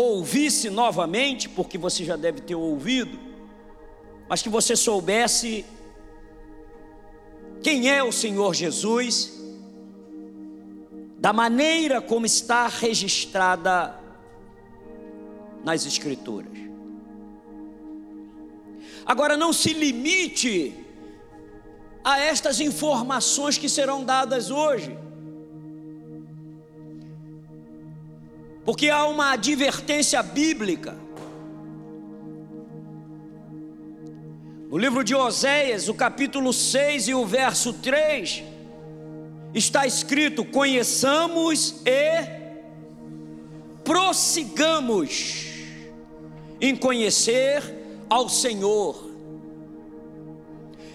ouvisse 0.00 0.70
novamente, 0.70 1.48
porque 1.48 1.76
você 1.76 2.04
já 2.04 2.14
deve 2.14 2.40
ter 2.40 2.54
ouvido, 2.54 3.18
mas 4.28 4.40
que 4.40 4.48
você 4.48 4.76
soubesse 4.76 5.64
quem 7.60 7.90
é 7.90 8.00
o 8.02 8.12
Senhor 8.12 8.54
Jesus, 8.54 9.36
da 11.18 11.32
maneira 11.32 12.00
como 12.00 12.24
está 12.24 12.68
registrada 12.68 13.98
nas 15.64 15.84
Escrituras. 15.84 16.56
Agora, 19.04 19.36
não 19.36 19.52
se 19.52 19.72
limite 19.72 20.74
a 22.04 22.20
estas 22.20 22.60
informações 22.60 23.58
que 23.58 23.68
serão 23.68 24.04
dadas 24.04 24.48
hoje. 24.48 24.96
Porque 28.68 28.90
há 28.90 29.06
uma 29.06 29.32
advertência 29.32 30.22
bíblica. 30.22 30.94
No 34.68 34.76
livro 34.76 35.02
de 35.02 35.14
Oséias, 35.14 35.88
o 35.88 35.94
capítulo 35.94 36.52
6 36.52 37.08
e 37.08 37.14
o 37.14 37.24
verso 37.24 37.72
3, 37.72 38.42
está 39.54 39.86
escrito: 39.86 40.44
Conheçamos 40.44 41.76
e 41.86 42.26
prossigamos 43.82 45.46
em 46.60 46.76
conhecer 46.76 47.62
ao 48.10 48.28
Senhor. 48.28 49.10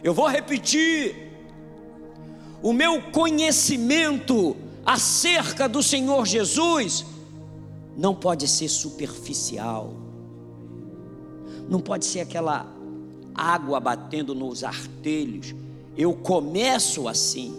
Eu 0.04 0.14
vou 0.14 0.28
repetir: 0.28 1.32
o 2.62 2.72
meu 2.72 3.02
conhecimento 3.12 4.56
acerca 4.86 5.68
do 5.68 5.82
Senhor 5.82 6.28
Jesus 6.28 7.13
não 7.96 8.16
pode 8.16 8.48
ser 8.48 8.68
superficial, 8.70 9.94
não 11.70 11.80
pode 11.80 12.06
ser 12.06 12.22
aquela 12.22 12.72
água 13.34 13.80
batendo 13.80 14.36
nos 14.36 14.64
artelhos. 14.64 15.56
Eu 15.98 16.14
começo 16.14 17.08
assim, 17.08 17.56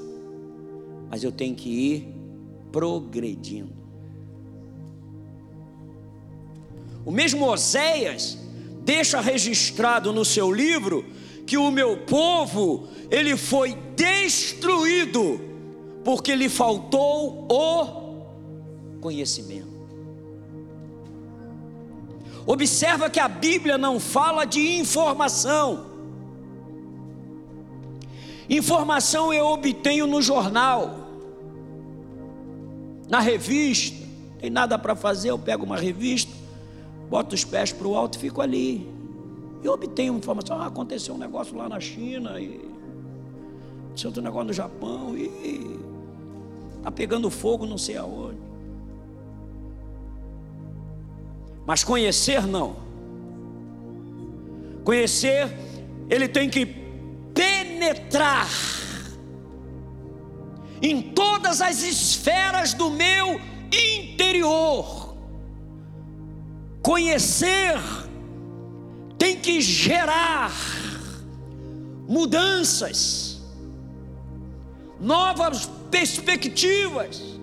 mas 1.10 1.22
eu 1.22 1.32
tenho 1.32 1.54
que 1.54 1.68
ir 1.68 2.14
progredindo. 2.72 3.72
O 7.04 7.10
mesmo 7.10 7.46
Oséias 7.46 8.38
deixa 8.84 9.20
registrado 9.20 10.12
no 10.12 10.24
seu 10.24 10.50
livro 10.52 11.04
que 11.46 11.56
o 11.56 11.70
meu 11.70 11.98
povo 11.98 12.88
ele 13.10 13.36
foi 13.36 13.76
destruído 13.94 15.40
porque 16.02 16.34
lhe 16.34 16.48
faltou 16.48 17.46
o 17.50 19.00
conhecimento. 19.00 19.73
Observa 22.46 23.08
que 23.08 23.18
a 23.18 23.28
Bíblia 23.28 23.78
não 23.78 23.98
fala 23.98 24.44
de 24.44 24.78
informação. 24.78 25.86
Informação 28.48 29.32
eu 29.32 29.46
obtenho 29.46 30.06
no 30.06 30.20
jornal, 30.20 30.94
na 33.08 33.20
revista. 33.20 34.04
Tem 34.38 34.50
nada 34.50 34.78
para 34.78 34.94
fazer, 34.94 35.30
eu 35.30 35.38
pego 35.38 35.64
uma 35.64 35.78
revista, 35.78 36.30
boto 37.08 37.34
os 37.34 37.44
pés 37.44 37.72
para 37.72 37.88
o 37.88 37.96
alto 37.96 38.16
e 38.16 38.20
fico 38.20 38.42
ali. 38.42 38.86
E 39.62 39.68
obtenho 39.68 40.14
informação. 40.14 40.60
Ah, 40.60 40.66
aconteceu 40.66 41.14
um 41.14 41.18
negócio 41.18 41.56
lá 41.56 41.66
na 41.66 41.80
China 41.80 42.38
e 42.38 42.60
aconteceu 43.86 44.10
outro 44.10 44.22
negócio 44.22 44.48
no 44.48 44.52
Japão 44.52 45.16
e 45.16 45.80
está 46.76 46.90
pegando 46.90 47.30
fogo 47.30 47.64
não 47.64 47.78
sei 47.78 47.96
aonde. 47.96 48.43
Mas 51.66 51.82
conhecer 51.82 52.46
não. 52.46 52.76
Conhecer, 54.84 55.48
ele 56.10 56.28
tem 56.28 56.50
que 56.50 56.66
penetrar 57.34 58.48
em 60.82 61.00
todas 61.00 61.62
as 61.62 61.82
esferas 61.82 62.74
do 62.74 62.90
meu 62.90 63.40
interior. 63.72 65.16
Conhecer 66.82 67.80
tem 69.18 69.40
que 69.40 69.62
gerar 69.62 70.52
mudanças, 72.06 73.40
novas 75.00 75.66
perspectivas. 75.90 77.33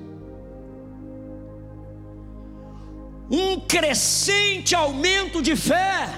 Um 3.31 3.57
crescente 3.61 4.75
aumento 4.75 5.41
de 5.41 5.55
fé. 5.55 6.09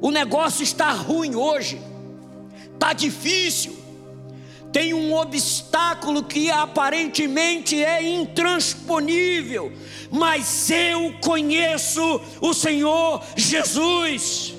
O 0.00 0.10
negócio 0.10 0.64
está 0.64 0.90
ruim 0.90 1.36
hoje, 1.36 1.80
está 2.74 2.92
difícil, 2.92 3.74
tem 4.72 4.92
um 4.92 5.14
obstáculo 5.14 6.24
que 6.24 6.50
aparentemente 6.50 7.82
é 7.82 8.02
intransponível, 8.02 9.72
mas 10.10 10.68
eu 10.68 11.14
conheço 11.22 12.20
o 12.40 12.52
Senhor 12.52 13.22
Jesus. 13.36 14.52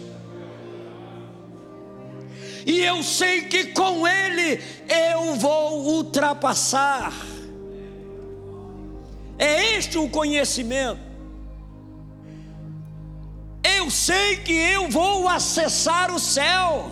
E 2.65 2.79
eu 2.79 3.03
sei 3.03 3.41
que 3.41 3.65
com 3.65 4.07
Ele 4.07 4.61
eu 4.87 5.35
vou 5.35 5.97
ultrapassar. 5.97 7.34
É 9.37 9.75
este 9.75 9.97
o 9.97 10.09
conhecimento. 10.09 10.99
Eu 13.63 13.89
sei 13.89 14.37
que 14.37 14.53
eu 14.53 14.89
vou 14.89 15.27
acessar 15.27 16.13
o 16.13 16.19
céu, 16.19 16.91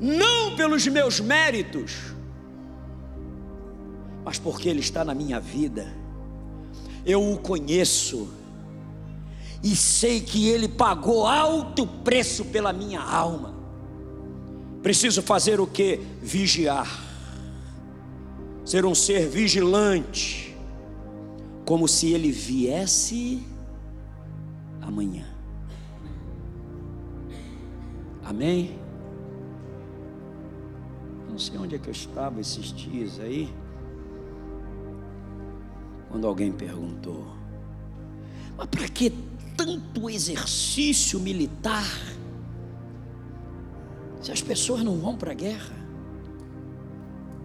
não 0.00 0.54
pelos 0.56 0.86
meus 0.86 1.18
méritos, 1.18 1.96
mas 4.24 4.38
porque 4.38 4.68
Ele 4.68 4.80
está 4.80 5.04
na 5.04 5.14
minha 5.14 5.40
vida. 5.40 5.92
Eu 7.04 7.32
o 7.32 7.38
conheço 7.38 8.28
e 9.62 9.74
sei 9.74 10.20
que 10.20 10.48
Ele 10.48 10.68
pagou 10.68 11.26
alto 11.26 11.86
preço 11.86 12.44
pela 12.44 12.72
minha 12.72 13.00
alma. 13.00 13.54
Preciso 14.82 15.20
fazer 15.20 15.58
o 15.60 15.66
que? 15.66 16.00
Vigiar 16.22 17.07
ser 18.68 18.84
um 18.84 18.94
ser 18.94 19.26
vigilante, 19.26 20.54
como 21.64 21.88
se 21.88 22.12
ele 22.12 22.30
viesse 22.30 23.42
amanhã. 24.82 25.24
Amém? 28.22 28.78
Não 31.30 31.38
sei 31.38 31.56
onde 31.56 31.76
é 31.76 31.78
que 31.78 31.88
eu 31.88 31.92
estava 31.92 32.42
esses 32.42 32.66
dias 32.66 33.18
aí, 33.20 33.50
quando 36.10 36.26
alguém 36.26 36.52
perguntou: 36.52 37.26
mas 38.54 38.66
para 38.66 38.86
que 38.86 39.14
tanto 39.56 40.10
exercício 40.10 41.18
militar? 41.18 41.88
Se 44.20 44.30
as 44.30 44.42
pessoas 44.42 44.82
não 44.84 44.98
vão 44.98 45.16
para 45.16 45.30
a 45.30 45.34
guerra? 45.34 45.77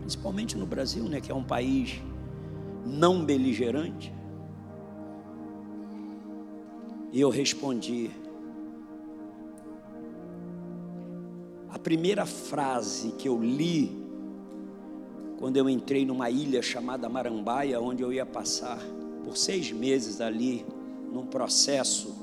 Principalmente 0.03 0.57
no 0.57 0.65
Brasil, 0.65 1.05
né, 1.05 1.21
que 1.21 1.31
é 1.31 1.35
um 1.35 1.43
país 1.43 2.01
não 2.85 3.23
beligerante. 3.23 4.13
E 7.13 7.21
eu 7.21 7.29
respondi. 7.29 8.11
A 11.69 11.79
primeira 11.79 12.25
frase 12.25 13.13
que 13.13 13.29
eu 13.29 13.41
li 13.41 14.03
quando 15.39 15.55
eu 15.55 15.69
entrei 15.69 16.05
numa 16.05 16.29
ilha 16.29 16.61
chamada 16.61 17.07
Marambaia, 17.07 17.79
onde 17.79 18.03
eu 18.03 18.11
ia 18.11 18.25
passar 18.25 18.79
por 19.23 19.37
seis 19.37 19.71
meses 19.71 20.19
ali, 20.19 20.65
num 21.13 21.25
processo 21.25 22.13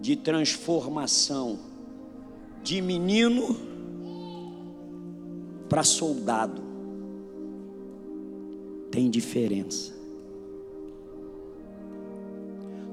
de 0.00 0.14
transformação 0.14 1.58
de 2.62 2.80
menino 2.80 3.56
para 5.68 5.82
soldado 5.82 6.71
tem 8.92 9.08
diferença. 9.08 9.90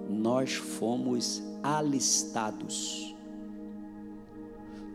Nós 0.09 0.53
fomos 0.55 1.43
alistados 1.61 3.13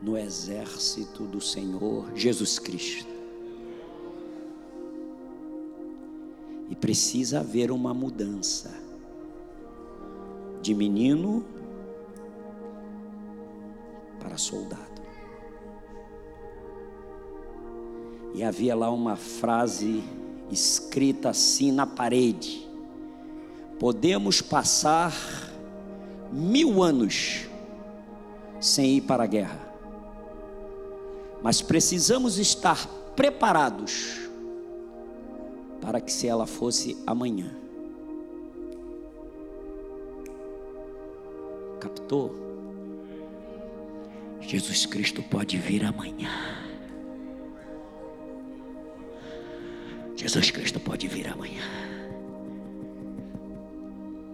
no 0.03 0.17
exército 0.17 1.25
do 1.25 1.43
Senhor 1.43 2.11
Jesus 2.15 2.59
Cristo. 2.59 3.13
E 6.71 6.75
precisa 6.75 7.41
haver 7.41 7.71
uma 7.71 7.93
mudança 7.93 8.75
de 10.63 10.75
menino 10.75 11.45
para 14.19 14.39
soldado. 14.39 15.03
E 18.35 18.43
havia 18.43 18.75
lá 18.75 18.91
uma 18.91 19.17
frase 19.17 20.03
escrita 20.55 21.31
assim 21.31 21.71
na 21.71 21.87
parede: 21.87 22.67
podemos 23.79 24.41
passar 24.41 25.13
mil 26.33 26.83
anos 26.83 27.47
sem 28.61 28.97
ir 28.97 29.01
para 29.03 29.25
a 29.25 29.27
guerra, 29.27 29.61
mas 31.43 31.61
precisamos 31.61 32.39
estar 32.39 32.87
preparados 33.15 34.21
para 35.81 36.01
que, 36.01 36.11
se 36.11 36.27
ela 36.27 36.47
fosse 36.47 36.97
amanhã, 37.07 37.55
captou? 41.79 42.45
Jesus 44.41 44.87
Cristo 44.87 45.23
pode 45.23 45.59
vir 45.59 45.85
amanhã. 45.85 46.54
Jesus 50.25 50.51
Cristo 50.51 50.81
pode 50.81 51.07
vir 51.07 51.29
amanhã. 51.29 51.61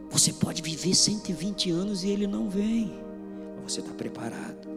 Você 0.09 0.33
pode 0.33 0.63
viver 0.63 0.95
120 0.95 1.69
anos 1.73 2.05
e 2.05 2.11
ele 2.11 2.29
não 2.29 2.49
vem. 2.49 2.93
Você 3.65 3.81
está 3.81 3.93
preparado. 3.93 4.69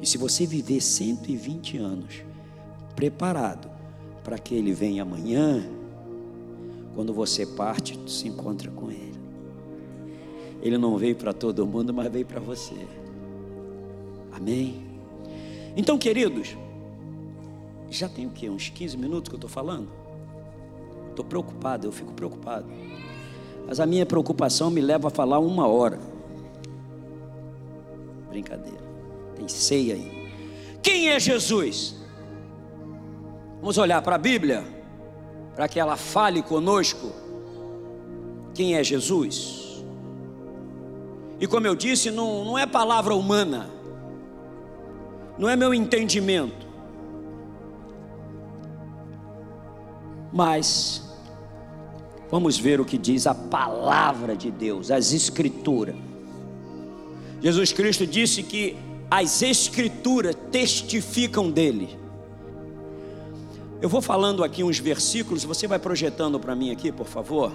E 0.00 0.06
se 0.06 0.16
você 0.16 0.46
viver 0.46 0.80
120 0.80 1.78
anos 1.78 2.22
preparado 2.94 3.68
para 4.22 4.38
que 4.38 4.54
ele 4.54 4.72
venha 4.72 5.02
amanhã, 5.02 5.68
quando 6.94 7.12
você 7.12 7.44
parte, 7.44 7.98
se 8.06 8.28
encontra 8.28 8.70
com 8.70 8.92
Ele. 8.92 9.18
Ele 10.62 10.78
não 10.78 10.96
veio 10.96 11.16
para 11.16 11.32
todo 11.32 11.66
mundo, 11.66 11.92
mas 11.92 12.12
veio 12.12 12.24
para 12.24 12.38
você. 12.38 12.76
Amém? 14.30 14.86
Então, 15.76 15.98
queridos, 15.98 16.56
já 17.90 18.08
tem 18.08 18.24
o 18.24 18.30
que? 18.30 18.48
Uns 18.48 18.68
15 18.68 18.96
minutos 18.96 19.28
que 19.28 19.34
eu 19.34 19.38
estou 19.38 19.50
falando? 19.50 19.97
Estou 21.18 21.26
preocupado, 21.26 21.84
eu 21.84 21.90
fico 21.90 22.12
preocupado. 22.12 22.64
Mas 23.66 23.80
a 23.80 23.86
minha 23.86 24.06
preocupação 24.06 24.70
me 24.70 24.80
leva 24.80 25.08
a 25.08 25.10
falar 25.10 25.40
uma 25.40 25.66
hora. 25.66 25.98
Brincadeira. 28.28 28.78
Tem 29.34 29.48
ceia 29.48 29.94
aí. 29.94 30.30
Quem 30.80 31.08
é 31.08 31.18
Jesus? 31.18 31.96
Vamos 33.60 33.78
olhar 33.78 34.00
para 34.00 34.14
a 34.14 34.18
Bíblia, 34.18 34.64
para 35.56 35.66
que 35.66 35.80
ela 35.80 35.96
fale 35.96 36.40
conosco. 36.40 37.10
Quem 38.54 38.76
é 38.76 38.84
Jesus? 38.84 39.84
E 41.40 41.48
como 41.48 41.66
eu 41.66 41.74
disse, 41.74 42.12
não, 42.12 42.44
não 42.44 42.56
é 42.56 42.64
palavra 42.64 43.12
humana, 43.12 43.68
não 45.36 45.48
é 45.48 45.56
meu 45.56 45.74
entendimento, 45.74 46.64
mas 50.32 51.07
vamos 52.30 52.58
ver 52.58 52.80
o 52.80 52.84
que 52.84 52.98
diz 52.98 53.26
a 53.26 53.34
palavra 53.34 54.36
de 54.36 54.50
Deus, 54.50 54.90
as 54.90 55.12
Escrituras. 55.12 55.94
Jesus 57.40 57.72
Cristo 57.72 58.06
disse 58.06 58.42
que 58.42 58.76
as 59.10 59.42
Escrituras 59.42 60.36
testificam 60.50 61.50
dele. 61.50 61.98
Eu 63.80 63.88
vou 63.88 64.02
falando 64.02 64.42
aqui 64.42 64.64
uns 64.64 64.78
versículos, 64.78 65.44
você 65.44 65.66
vai 65.66 65.78
projetando 65.78 66.38
para 66.40 66.54
mim 66.54 66.70
aqui, 66.72 66.90
por 66.90 67.06
favor. 67.06 67.52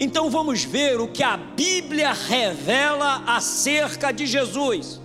Então 0.00 0.30
vamos 0.30 0.64
ver 0.64 1.00
o 1.00 1.08
que 1.08 1.22
a 1.22 1.36
Bíblia 1.36 2.12
revela 2.12 3.22
acerca 3.26 4.10
de 4.10 4.26
Jesus. 4.26 5.00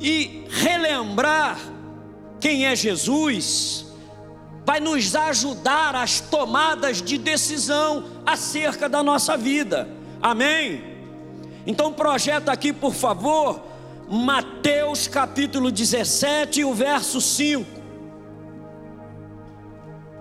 E 0.00 0.44
relembrar 0.48 1.58
quem 2.40 2.66
é 2.66 2.76
Jesus 2.76 3.87
vai 4.68 4.80
nos 4.80 5.16
ajudar 5.16 5.96
às 5.96 6.20
tomadas 6.20 7.00
de 7.00 7.16
decisão 7.16 8.04
acerca 8.26 8.86
da 8.86 9.02
nossa 9.02 9.34
vida. 9.34 9.88
Amém? 10.20 10.84
Então 11.66 11.90
projeta 11.90 12.52
aqui, 12.52 12.70
por 12.70 12.92
favor, 12.92 13.62
Mateus 14.06 15.08
capítulo 15.08 15.72
17, 15.72 16.64
o 16.64 16.74
verso 16.74 17.18
5. 17.18 17.66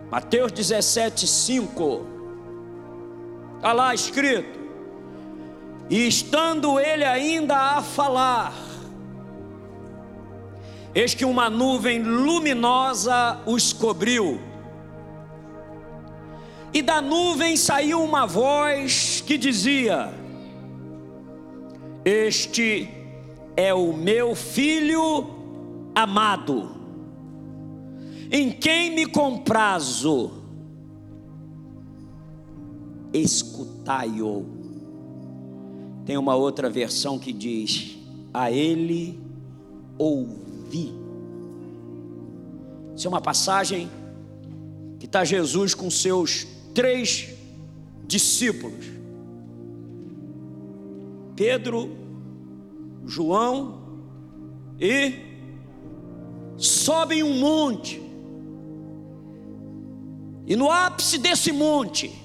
Mateus 0.10 0.54
17, 0.54 1.28
5. 1.28 2.08
Está 3.58 3.74
lá 3.74 3.94
escrito. 3.94 4.58
E 5.90 6.08
estando 6.08 6.80
ele 6.80 7.04
ainda 7.04 7.58
a 7.58 7.82
falar, 7.82 8.54
eis 11.00 11.14
que 11.14 11.24
uma 11.24 11.48
nuvem 11.48 12.02
luminosa 12.02 13.40
os 13.46 13.72
cobriu. 13.72 14.40
E 16.74 16.82
da 16.82 17.00
nuvem 17.00 17.56
saiu 17.56 18.02
uma 18.02 18.26
voz 18.26 19.22
que 19.22 19.38
dizia: 19.38 20.12
Este 22.04 22.90
é 23.56 23.72
o 23.76 23.94
meu 23.94 24.34
filho 24.34 25.28
amado, 25.94 26.72
em 28.32 28.50
quem 28.50 28.96
me 28.96 29.06
comprazo, 29.06 30.32
escutai-o. 33.14 34.48
Tem 36.08 36.18
uma 36.18 36.36
outra 36.36 36.72
versão 36.72 37.20
que 37.20 37.32
diz: 37.32 38.00
A 38.34 38.52
ele 38.52 39.20
Isso 42.96 43.06
é 43.06 43.10
uma 43.10 43.22
passagem 43.22 43.90
que 45.00 45.06
está 45.06 45.24
Jesus 45.24 45.74
com 45.74 45.90
seus 45.90 46.46
três 46.74 47.30
discípulos: 48.08 48.86
Pedro, 51.36 51.92
João 53.06 53.82
e 54.80 55.14
sobem 56.58 57.24
um 57.24 57.40
monte. 57.40 58.02
E 60.46 60.56
no 60.56 60.72
ápice 60.72 61.18
desse 61.18 61.52
monte 61.52 62.16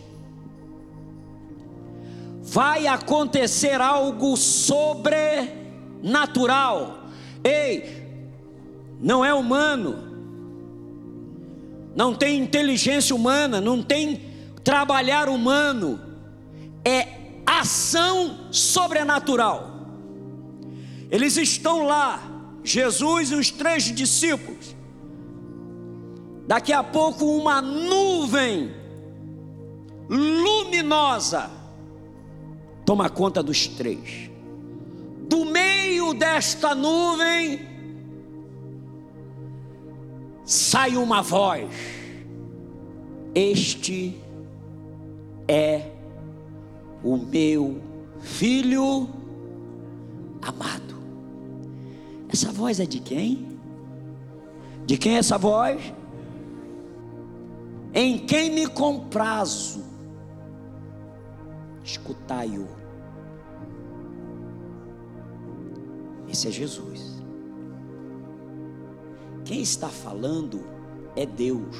vai 2.41 2.87
acontecer 2.87 3.81
algo 3.81 4.37
sobrenatural. 4.37 7.09
Ei, 7.43 8.02
não 9.03 9.25
é 9.25 9.35
humano, 9.35 9.97
não 11.95 12.15
tem 12.15 12.41
inteligência 12.41 13.15
humana, 13.15 13.61
não 13.61 13.83
tem 13.83 14.31
trabalhar 14.63 15.29
humano, 15.29 16.01
é 16.85 17.09
ação 17.45 18.53
sobrenatural. 18.53 19.71
Eles 21.11 21.37
estão 21.37 21.85
lá, 21.85 22.23
Jesus 22.63 23.33
e 23.33 23.35
os 23.35 23.51
três 23.51 23.85
discípulos. 23.85 24.75
Daqui 26.47 26.73
a 26.73 26.85
pouco, 26.85 27.25
uma 27.25 27.61
nuvem 27.61 28.73
luminosa 30.09 31.51
toma 32.85 33.11
conta 33.11 33.43
dos 33.43 33.67
três. 33.67 34.31
Do 35.29 35.45
meio 35.45 36.15
desta 36.15 36.75
nuvem 36.75 37.72
sai 40.53 40.97
uma 40.97 41.23
voz: 41.23 41.71
Este 43.35 44.21
é 45.49 45.91
o 47.03 47.17
meu 47.17 47.81
filho 48.21 49.09
amado. 50.43 50.95
Essa 52.29 52.53
voz 52.53 52.79
é 52.81 52.85
de 52.85 53.01
quem? 53.01 53.59
De 54.85 54.99
quem 54.99 55.15
é 55.15 55.19
essa 55.19 55.39
voz? 55.39 55.81
Em 57.95 58.19
quem 58.19 58.51
me 58.51 58.67
comprazo, 58.67 59.83
escutai-o. 61.83 62.67
Esse 66.29 66.49
é 66.49 66.51
Jesus. 66.51 67.12
Quem 69.53 69.61
está 69.61 69.91
falando 69.91 70.67
é 71.15 71.27
Deus. 71.27 71.77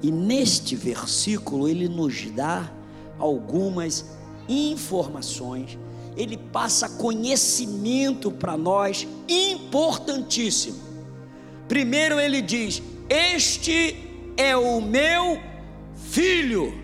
E 0.00 0.12
neste 0.12 0.76
versículo 0.76 1.68
ele 1.68 1.88
nos 1.88 2.30
dá 2.30 2.72
algumas 3.18 4.16
informações 4.48 5.76
ele 6.16 6.36
passa 6.36 6.88
conhecimento 6.88 8.30
para 8.30 8.56
nós 8.56 9.08
importantíssimo. 9.28 10.78
Primeiro 11.66 12.20
ele 12.20 12.40
diz: 12.40 12.80
Este 13.10 13.96
é 14.36 14.56
o 14.56 14.80
meu 14.80 15.40
filho. 15.96 16.80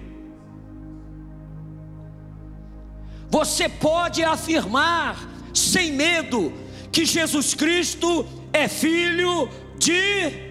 Você 3.31 3.69
pode 3.69 4.25
afirmar 4.25 5.31
sem 5.55 5.93
medo 5.93 6.53
que 6.91 7.05
Jesus 7.05 7.55
Cristo 7.55 8.27
é 8.53 8.69
filho 8.69 9.49
de 9.79 10.49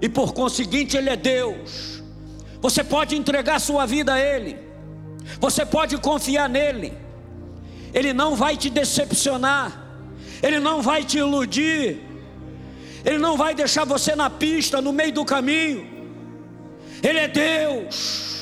e 0.00 0.08
por 0.08 0.34
conseguinte 0.34 0.96
ele 0.96 1.10
é 1.10 1.16
Deus. 1.16 2.02
Você 2.60 2.84
pode 2.84 3.16
entregar 3.16 3.58
sua 3.58 3.86
vida 3.86 4.14
a 4.14 4.20
ele. 4.20 4.58
Você 5.40 5.64
pode 5.64 5.96
confiar 5.98 6.48
nele, 6.48 6.92
ele 7.92 8.12
não 8.12 8.36
vai 8.36 8.56
te 8.56 8.68
decepcionar, 8.68 9.82
ele 10.42 10.58
não 10.60 10.82
vai 10.82 11.02
te 11.02 11.18
iludir, 11.18 12.00
ele 13.04 13.18
não 13.18 13.36
vai 13.36 13.54
deixar 13.54 13.84
você 13.84 14.14
na 14.14 14.28
pista, 14.28 14.82
no 14.82 14.92
meio 14.92 15.12
do 15.12 15.24
caminho, 15.24 15.86
ele 17.02 17.18
é 17.18 17.28
Deus. 17.28 18.34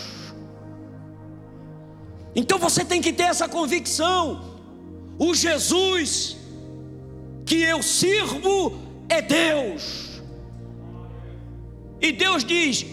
Então 2.34 2.59
você 2.59 2.84
tem 2.84 3.01
que 3.01 3.12
ter 3.12 3.24
essa 3.24 3.49
convicção: 3.49 4.59
o 5.18 5.34
Jesus 5.34 6.36
que 7.45 7.62
eu 7.62 7.82
sirvo 7.82 8.78
é 9.09 9.20
Deus. 9.20 10.22
E 12.01 12.12
Deus 12.12 12.45
diz: 12.45 12.84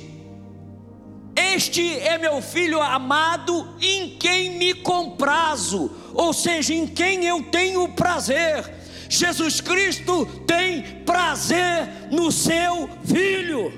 este 1.40 1.98
é 2.00 2.18
meu 2.18 2.42
filho 2.42 2.82
amado, 2.82 3.76
em 3.82 4.18
quem 4.18 4.58
me 4.58 4.74
comprazo, 4.74 5.90
ou 6.14 6.34
seja, 6.34 6.74
em 6.74 6.86
quem 6.86 7.26
eu 7.26 7.44
tenho 7.44 7.88
prazer. 7.94 8.78
Jesus 9.08 9.62
Cristo 9.62 10.26
tem 10.46 10.84
prazer 11.06 12.12
no 12.12 12.32
seu 12.32 12.90
filho. 13.06 13.72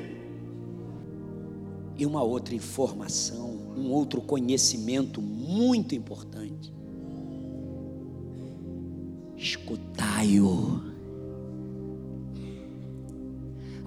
E 1.96 2.06
uma 2.06 2.24
outra 2.24 2.56
informação, 2.56 3.74
um 3.78 3.92
outro 3.92 4.22
conhecimento 4.22 5.22
muito 5.22 5.94
importante. 5.94 6.74
Escutai-o. 9.42 10.80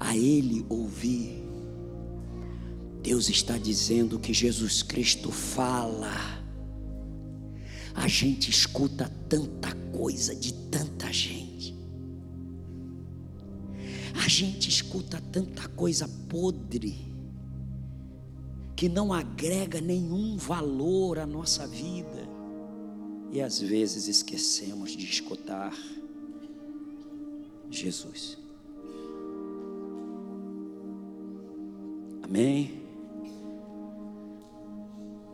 A 0.00 0.16
ele 0.16 0.66
ouvir. 0.68 1.44
Deus 3.00 3.28
está 3.28 3.56
dizendo 3.56 4.18
que 4.18 4.34
Jesus 4.34 4.82
Cristo 4.82 5.30
fala. 5.30 6.42
A 7.94 8.08
gente 8.08 8.50
escuta 8.50 9.08
tanta 9.28 9.72
coisa 9.96 10.34
de 10.34 10.52
tanta 10.52 11.12
gente. 11.12 11.72
A 14.24 14.28
gente 14.28 14.68
escuta 14.68 15.22
tanta 15.30 15.68
coisa 15.68 16.08
podre 16.28 17.14
que 18.74 18.88
não 18.88 19.12
agrega 19.12 19.80
nenhum 19.80 20.36
valor 20.36 21.20
à 21.20 21.26
nossa 21.26 21.64
vida. 21.68 22.33
E 23.34 23.42
às 23.42 23.58
vezes 23.58 24.06
esquecemos 24.06 24.92
de 24.92 25.06
escutar 25.06 25.76
Jesus. 27.68 28.38
Amém? 32.22 32.80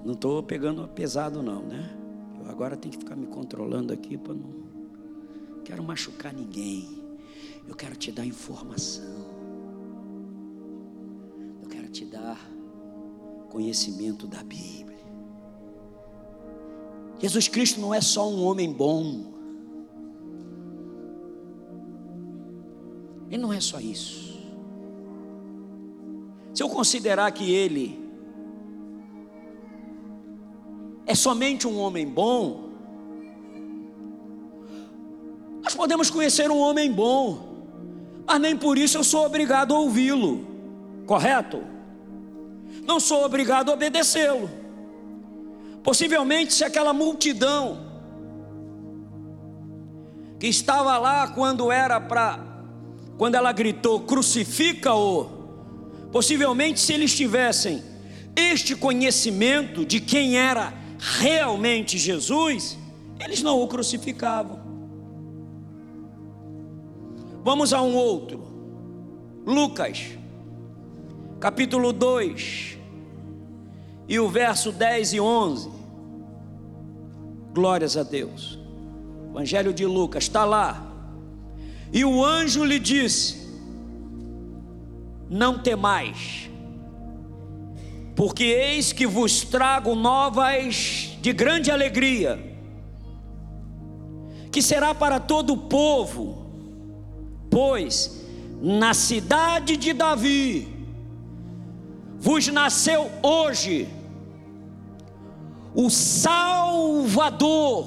Não 0.02 0.14
estou 0.14 0.42
pegando 0.42 0.88
pesado, 0.88 1.42
não, 1.42 1.62
né? 1.62 1.94
Eu 2.42 2.48
agora 2.48 2.74
tenho 2.74 2.90
que 2.90 3.00
ficar 3.00 3.14
me 3.14 3.26
controlando 3.26 3.92
aqui 3.92 4.16
para 4.16 4.32
não. 4.32 4.50
Quero 5.62 5.84
machucar 5.84 6.32
ninguém. 6.32 7.04
Eu 7.68 7.74
quero 7.74 7.96
te 7.96 8.10
dar 8.10 8.24
informação. 8.24 9.26
Eu 11.62 11.68
quero 11.68 11.90
te 11.90 12.06
dar 12.06 12.40
conhecimento 13.50 14.26
da 14.26 14.42
Bíblia. 14.42 14.99
Jesus 17.20 17.48
Cristo 17.48 17.80
não 17.80 17.92
é 17.92 18.00
só 18.00 18.28
um 18.28 18.42
homem 18.44 18.72
bom. 18.72 19.24
Ele 23.30 23.42
não 23.42 23.52
é 23.52 23.60
só 23.60 23.78
isso. 23.78 24.40
Se 26.54 26.62
eu 26.62 26.68
considerar 26.68 27.30
que 27.30 27.52
ele 27.52 28.00
é 31.06 31.14
somente 31.14 31.66
um 31.66 31.78
homem 31.78 32.06
bom, 32.06 32.70
nós 35.62 35.74
podemos 35.74 36.10
conhecer 36.10 36.50
um 36.50 36.58
homem 36.58 36.90
bom, 36.90 37.66
mas 38.26 38.40
nem 38.40 38.56
por 38.56 38.78
isso 38.78 38.96
eu 38.96 39.04
sou 39.04 39.26
obrigado 39.26 39.74
a 39.74 39.78
ouvi-lo, 39.78 40.46
correto? 41.06 41.62
Não 42.82 42.98
sou 42.98 43.24
obrigado 43.24 43.70
a 43.70 43.74
obedecê-lo. 43.74 44.59
Possivelmente, 45.82 46.52
se 46.52 46.64
aquela 46.64 46.92
multidão 46.92 47.90
que 50.38 50.46
estava 50.46 50.96
lá 50.98 51.28
quando 51.28 51.70
era 51.70 52.00
para, 52.00 52.38
quando 53.16 53.34
ela 53.34 53.52
gritou, 53.52 54.00
crucifica-o, 54.00 55.24
possivelmente, 56.12 56.80
se 56.80 56.92
eles 56.92 57.14
tivessem 57.14 57.82
este 58.36 58.74
conhecimento 58.74 59.84
de 59.84 60.00
quem 60.00 60.38
era 60.38 60.72
realmente 60.98 61.98
Jesus, 61.98 62.78
eles 63.18 63.42
não 63.42 63.60
o 63.60 63.68
crucificavam. 63.68 64.60
Vamos 67.42 67.72
a 67.72 67.80
um 67.80 67.94
outro. 67.94 68.44
Lucas, 69.46 70.10
capítulo 71.38 71.92
2, 71.92 72.78
e 74.10 74.20
o 74.20 74.28
verso 74.28 74.70
10 74.70 75.14
e 75.14 75.20
11. 75.20 75.70
Glórias 77.54 77.96
a 77.96 78.02
Deus. 78.02 78.58
Evangelho 79.30 79.72
de 79.72 79.86
Lucas 79.86 80.24
está 80.24 80.44
lá. 80.44 80.86
E 81.90 82.04
o 82.04 82.22
anjo 82.22 82.62
lhe 82.62 82.78
disse: 82.78 83.58
Não 85.30 85.58
temais 85.58 86.50
porque 88.20 88.44
eis 88.44 88.92
que 88.92 89.06
vos 89.06 89.44
trago 89.44 89.94
novas 89.94 91.16
de 91.22 91.32
grande 91.32 91.70
alegria, 91.70 92.38
que 94.52 94.60
será 94.60 94.94
para 94.94 95.18
todo 95.18 95.54
o 95.54 95.56
povo, 95.56 96.44
pois 97.50 98.22
na 98.60 98.92
cidade 98.92 99.74
de 99.78 99.94
Davi 99.94 100.68
vos 102.18 102.46
nasceu 102.48 103.10
hoje 103.22 103.88
o 105.74 105.90
Salvador, 105.90 107.86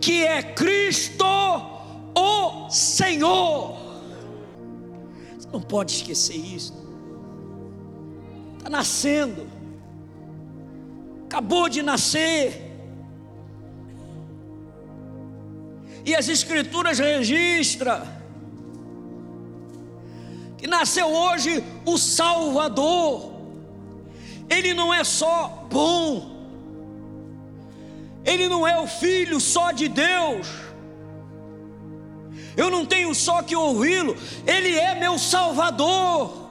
que 0.00 0.24
é 0.24 0.42
Cristo 0.42 1.24
o 2.14 2.70
Senhor. 2.70 3.76
Você 5.38 5.48
não 5.52 5.60
pode 5.60 5.92
esquecer 5.92 6.36
isso 6.36 6.86
está 8.66 8.70
nascendo, 8.70 9.46
acabou 11.24 11.68
de 11.68 11.82
nascer. 11.82 12.62
E 16.04 16.14
as 16.14 16.28
escrituras 16.28 16.98
registram 16.98 18.02
que 20.58 20.66
nasceu 20.66 21.06
hoje 21.06 21.62
o 21.84 21.96
Salvador. 21.96 23.35
Ele 24.48 24.74
não 24.74 24.92
é 24.92 25.02
só 25.04 25.66
bom, 25.70 26.36
ele 28.24 28.48
não 28.48 28.66
é 28.66 28.80
o 28.80 28.86
filho 28.86 29.40
só 29.40 29.72
de 29.72 29.88
Deus. 29.88 30.48
Eu 32.56 32.70
não 32.70 32.86
tenho 32.86 33.14
só 33.14 33.42
que 33.42 33.54
ouvi-lo, 33.54 34.16
ele 34.46 34.76
é 34.78 34.94
meu 34.94 35.18
Salvador 35.18 36.46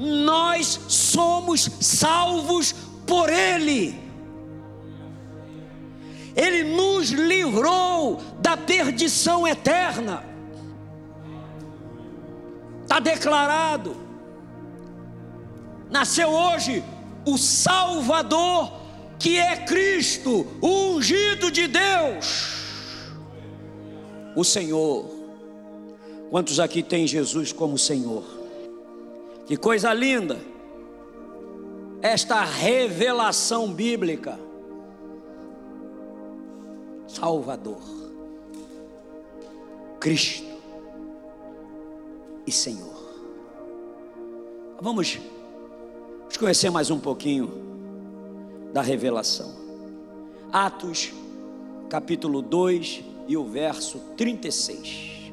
nós 0.00 0.80
somos 0.88 1.68
salvos 1.78 2.74
por 3.06 3.28
Ele. 3.28 4.00
Ele 6.34 6.74
nos 6.74 7.10
livrou 7.10 8.16
da 8.38 8.56
perdição 8.56 9.46
eterna. 9.46 10.24
Está 12.82 12.98
declarado. 12.98 13.94
Nasceu 15.90 16.30
hoje 16.30 16.84
o 17.26 17.36
Salvador, 17.36 18.72
que 19.18 19.36
é 19.36 19.64
Cristo, 19.64 20.46
o 20.60 20.92
ungido 20.92 21.50
de 21.50 21.66
Deus, 21.66 23.12
o 24.36 24.44
Senhor. 24.44 25.18
Quantos 26.30 26.60
aqui 26.60 26.82
tem 26.82 27.06
Jesus 27.06 27.52
como 27.52 27.76
Senhor? 27.76 28.24
Que 29.46 29.56
coisa 29.56 29.92
linda! 29.92 30.38
Esta 32.00 32.44
revelação 32.44 33.72
bíblica. 33.72 34.38
Salvador, 37.08 37.82
Cristo 39.98 40.46
e 42.46 42.52
Senhor. 42.52 43.00
Vamos, 44.80 45.18
vamos 46.30 46.38
conhecer 46.38 46.70
mais 46.70 46.92
um 46.92 46.98
pouquinho 47.00 47.50
da 48.72 48.80
revelação. 48.82 49.52
Atos, 50.52 51.12
capítulo 51.88 52.40
2 52.40 53.02
e 53.26 53.36
o 53.36 53.44
verso 53.44 53.98
36. 54.16 55.32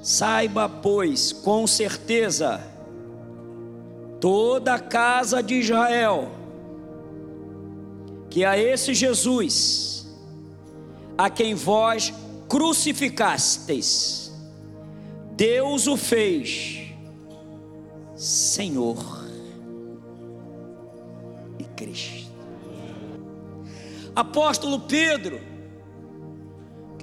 Saiba, 0.00 0.68
pois, 0.68 1.32
com 1.32 1.66
certeza, 1.66 2.60
toda 4.20 4.74
a 4.74 4.78
casa 4.78 5.42
de 5.42 5.54
Israel, 5.54 6.30
que 8.30 8.44
a 8.44 8.56
esse 8.56 8.94
Jesus, 8.94 10.06
a 11.18 11.28
quem 11.28 11.56
vós 11.56 12.14
crucificastes, 12.48 14.32
Deus 15.32 15.88
o 15.88 15.96
fez 15.96 16.82
Senhor 18.14 19.23
Cristo. 21.84 22.32
Apóstolo 24.14 24.80
Pedro, 24.80 25.40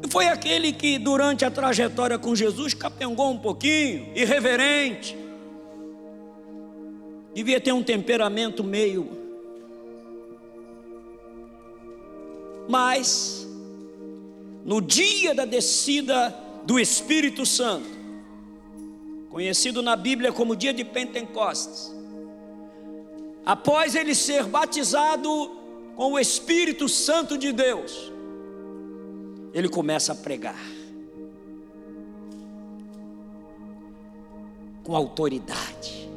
que 0.02 0.10
foi 0.10 0.28
aquele 0.28 0.74
que 0.74 0.98
durante 0.98 1.44
a 1.46 1.52
trajetória 1.52 2.18
com 2.18 2.36
Jesus 2.36 2.74
capengou 2.74 3.32
um 3.32 3.38
pouquinho, 3.38 4.12
irreverente, 4.16 5.18
Devia 7.34 7.62
ter 7.62 7.72
um 7.72 7.84
temperamento 7.84 8.64
meio. 8.64 9.10
Mas 12.68 13.48
no 14.66 14.82
dia 14.82 15.34
da 15.34 15.46
descida 15.46 16.36
do 16.66 16.80
Espírito 16.80 17.46
Santo, 17.46 17.90
conhecido 19.30 19.82
na 19.82 19.96
Bíblia 19.96 20.32
como 20.32 20.56
dia 20.56 20.74
de 20.74 20.84
Pentecostes, 20.84 21.92
após 23.46 23.96
ele 23.96 24.14
ser 24.14 24.46
batizado 24.46 25.30
com 25.96 26.14
o 26.14 26.20
Espírito 26.20 26.88
Santo 26.88 27.38
de 27.38 27.52
Deus, 27.52 28.12
ele 29.54 29.68
começa 29.68 30.14
a 30.14 30.16
pregar 30.16 30.60
com 34.84 34.96
autoridade, 34.96 36.10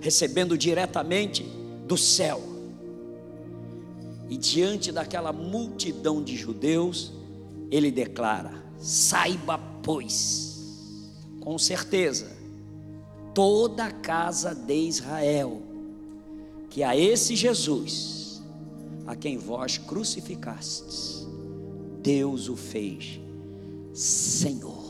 recebendo 0.00 0.56
diretamente 0.56 1.42
do 1.86 1.96
céu. 1.96 2.40
E 4.28 4.36
diante 4.36 4.90
daquela 4.90 5.32
multidão 5.32 6.22
de 6.22 6.36
judeus, 6.36 7.12
ele 7.70 7.90
declara: 7.90 8.52
Saiba, 8.78 9.58
pois, 9.82 11.10
com 11.40 11.58
certeza, 11.58 12.41
toda 13.34 13.86
a 13.86 13.90
casa 13.90 14.54
de 14.54 14.74
Israel, 14.74 15.62
que 16.68 16.82
a 16.82 16.96
esse 16.96 17.36
Jesus, 17.36 18.42
a 19.06 19.14
quem 19.16 19.36
vós 19.36 19.78
crucificastes, 19.78 21.26
Deus 22.02 22.48
o 22.48 22.56
fez 22.56 23.20
Senhor 23.94 24.82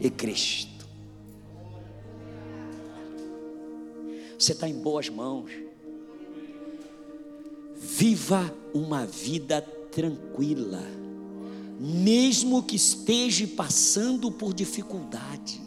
e 0.00 0.10
Cristo. 0.10 0.86
Você 4.38 4.52
está 4.52 4.68
em 4.68 4.74
boas 4.74 5.08
mãos. 5.08 5.50
Viva 7.76 8.54
uma 8.72 9.06
vida 9.06 9.60
tranquila, 9.90 10.82
mesmo 11.78 12.62
que 12.62 12.76
esteja 12.76 13.46
passando 13.46 14.30
por 14.32 14.52
dificuldade. 14.52 15.63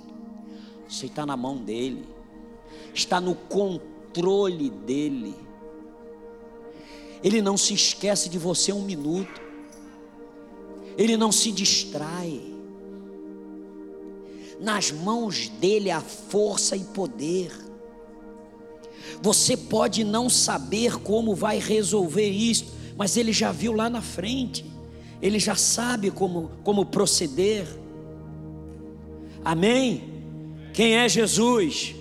Você 0.87 1.07
está 1.07 1.25
na 1.25 1.35
mão 1.35 1.57
dele, 1.57 2.07
está 2.93 3.19
no 3.19 3.35
controle 3.35 4.69
dele. 4.69 5.35
Ele 7.23 7.41
não 7.41 7.57
se 7.57 7.73
esquece 7.73 8.29
de 8.29 8.37
você 8.37 8.71
um 8.71 8.83
minuto, 8.83 9.41
ele 10.97 11.17
não 11.17 11.31
se 11.31 11.51
distrai. 11.51 12.41
Nas 14.59 14.91
mãos 14.91 15.49
dele 15.49 15.91
há 15.91 16.01
força 16.01 16.75
e 16.75 16.83
poder. 16.83 17.51
Você 19.21 19.55
pode 19.57 20.03
não 20.03 20.29
saber 20.29 20.99
como 20.99 21.35
vai 21.35 21.59
resolver 21.59 22.29
isso, 22.29 22.73
mas 22.95 23.17
ele 23.17 23.31
já 23.31 23.51
viu 23.51 23.73
lá 23.73 23.89
na 23.89 24.01
frente, 24.01 24.65
ele 25.21 25.39
já 25.39 25.55
sabe 25.55 26.09
como, 26.11 26.51
como 26.63 26.85
proceder. 26.85 27.67
Amém? 29.43 30.16
Quem 30.77 30.95
é 30.95 31.09
Jesus? 31.09 31.95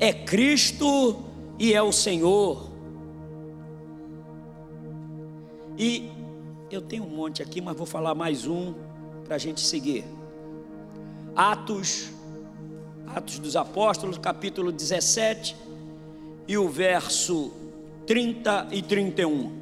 É 0.00 0.10
Cristo 0.10 1.14
e 1.58 1.74
é 1.74 1.82
o 1.82 1.92
Senhor. 1.92 2.70
E 5.76 6.10
eu 6.70 6.80
tenho 6.80 7.04
um 7.04 7.10
monte 7.10 7.42
aqui, 7.42 7.60
mas 7.60 7.76
vou 7.76 7.84
falar 7.84 8.14
mais 8.14 8.46
um 8.46 8.72
para 9.26 9.34
a 9.34 9.38
gente 9.38 9.60
seguir. 9.60 10.06
Atos, 11.36 12.12
Atos 13.08 13.38
dos 13.38 13.56
Apóstolos, 13.56 14.16
capítulo 14.16 14.72
17, 14.72 15.54
e 16.48 16.56
o 16.56 16.66
verso 16.66 17.52
30 18.06 18.68
e 18.72 18.80
31. 18.80 19.52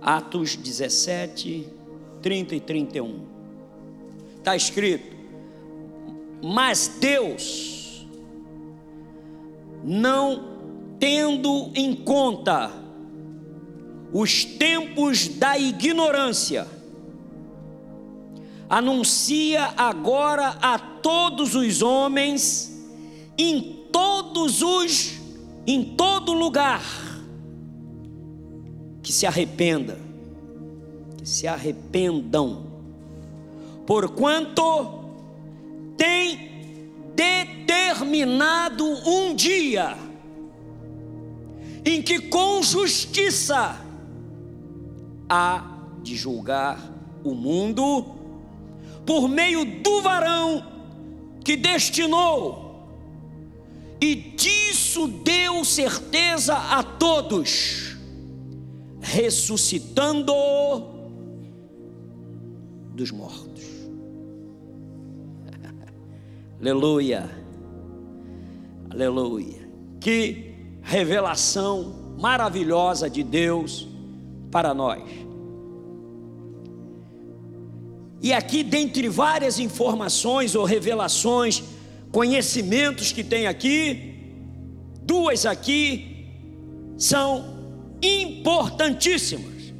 Atos 0.00 0.56
17, 0.56 1.68
30 2.22 2.54
e 2.54 2.60
31 2.60 3.31
está 4.42 4.56
escrito: 4.56 5.16
Mas 6.42 6.96
Deus, 7.00 8.06
não 9.84 10.52
tendo 10.98 11.70
em 11.74 11.94
conta 11.94 12.72
os 14.12 14.44
tempos 14.44 15.28
da 15.28 15.56
ignorância, 15.56 16.66
anuncia 18.68 19.72
agora 19.76 20.58
a 20.60 20.78
todos 20.78 21.54
os 21.54 21.80
homens, 21.80 22.70
em 23.38 23.86
todos 23.92 24.60
os, 24.60 25.12
em 25.66 25.94
todo 25.94 26.32
lugar, 26.32 26.82
que 29.02 29.12
se 29.12 29.24
arrependa, 29.24 29.98
que 31.16 31.28
se 31.28 31.46
arrependam 31.46 32.71
porquanto 33.86 35.02
tem 35.96 36.52
determinado 37.14 38.84
um 39.08 39.34
dia 39.34 39.96
em 41.84 42.00
que 42.00 42.20
com 42.20 42.62
justiça 42.62 43.80
há 45.28 45.64
de 46.02 46.16
julgar 46.16 46.78
o 47.24 47.34
mundo 47.34 48.04
por 49.04 49.28
meio 49.28 49.64
do 49.82 50.00
varão 50.00 50.72
que 51.44 51.56
destinou, 51.56 52.62
e 54.00 54.14
disso 54.14 55.08
deu 55.08 55.64
certeza 55.64 56.54
a 56.54 56.82
todos, 56.82 57.96
ressuscitando 59.00 60.32
dos 62.94 63.10
mortos. 63.10 63.51
Aleluia. 66.62 67.28
Aleluia. 68.88 69.68
Que 70.00 70.54
revelação 70.80 72.14
maravilhosa 72.20 73.10
de 73.10 73.24
Deus 73.24 73.88
para 74.48 74.72
nós. 74.72 75.02
E 78.22 78.32
aqui, 78.32 78.62
dentre 78.62 79.08
várias 79.08 79.58
informações 79.58 80.54
ou 80.54 80.64
revelações, 80.64 81.64
conhecimentos 82.12 83.10
que 83.10 83.24
tem 83.24 83.48
aqui, 83.48 84.14
duas 85.02 85.44
aqui 85.44 86.28
são 86.96 87.44
importantíssimas. 88.00 89.74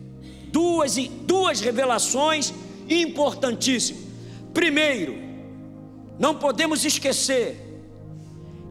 Duas, 0.51 0.97
duas 1.29 1.61
revelações 1.61 2.53
importantíssimas. 2.89 4.03
Primeiro, 4.53 5.32
não 6.23 6.37
podemos 6.37 6.85
esquecer, 6.85 7.61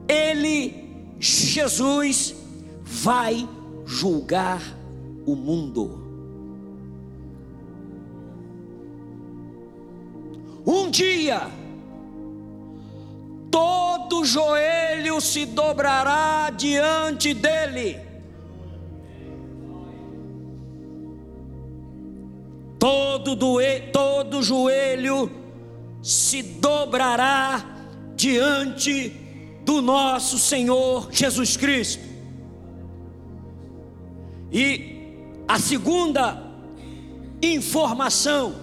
Ele, 0.07 1.13
Jesus, 1.19 2.33
vai 2.81 3.45
julgar 3.85 4.61
o 5.25 5.35
mundo. 5.35 5.99
Um 10.65 10.89
dia, 10.89 11.51
todo 13.51 14.23
joelho 14.23 15.19
se 15.19 15.45
dobrará 15.45 16.51
diante 16.51 17.33
dele. 17.33 17.99
Todo, 22.79 23.35
doe, 23.35 23.81
todo 23.91 24.41
joelho 24.41 25.41
se 26.01 26.41
dobrará 26.41 27.63
diante 28.15 29.09
do 29.63 29.81
nosso 29.81 30.39
Senhor 30.39 31.09
Jesus 31.11 31.55
Cristo. 31.55 32.03
E 34.51 35.15
a 35.47 35.59
segunda 35.59 36.51
informação, 37.41 38.53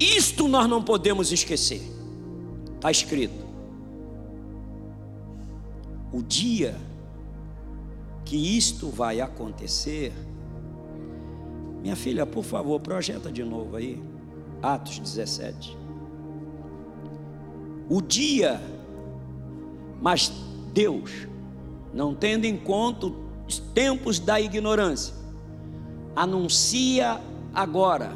isto 0.00 0.48
nós 0.48 0.68
não 0.68 0.82
podemos 0.82 1.30
esquecer, 1.30 1.82
está 2.74 2.90
escrito. 2.90 3.46
O 6.12 6.22
dia 6.22 6.76
que 8.24 8.36
isto 8.56 8.88
vai 8.88 9.20
acontecer, 9.20 10.12
minha 11.82 11.94
filha, 11.94 12.26
por 12.26 12.42
favor, 12.42 12.80
projeta 12.80 13.30
de 13.30 13.44
novo 13.44 13.76
aí, 13.76 14.02
Atos 14.62 14.98
17 14.98 15.85
o 17.88 18.00
dia, 18.00 18.60
mas 20.00 20.32
Deus, 20.72 21.10
não 21.92 22.14
tendo 22.14 22.44
em 22.44 22.56
conta 22.56 23.12
os 23.46 23.58
tempos 23.58 24.18
da 24.18 24.40
ignorância, 24.40 25.14
anuncia 26.14 27.20
agora 27.54 28.12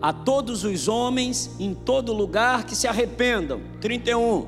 a 0.00 0.12
todos 0.12 0.64
os 0.64 0.88
homens 0.88 1.50
em 1.58 1.74
todo 1.74 2.12
lugar 2.12 2.64
que 2.64 2.76
se 2.76 2.86
arrependam. 2.86 3.60
31. 3.80 4.46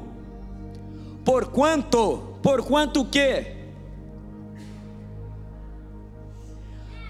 Porquanto, 1.24 2.36
porquanto 2.42 3.04
que 3.04 3.56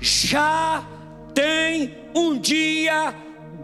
já 0.01 0.87
tem 1.35 1.97
um 2.14 2.39
dia 2.39 3.14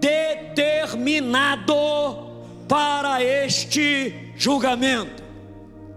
determinado 0.00 2.23
para 2.68 3.22
este 3.22 4.32
julgamento. 4.36 5.22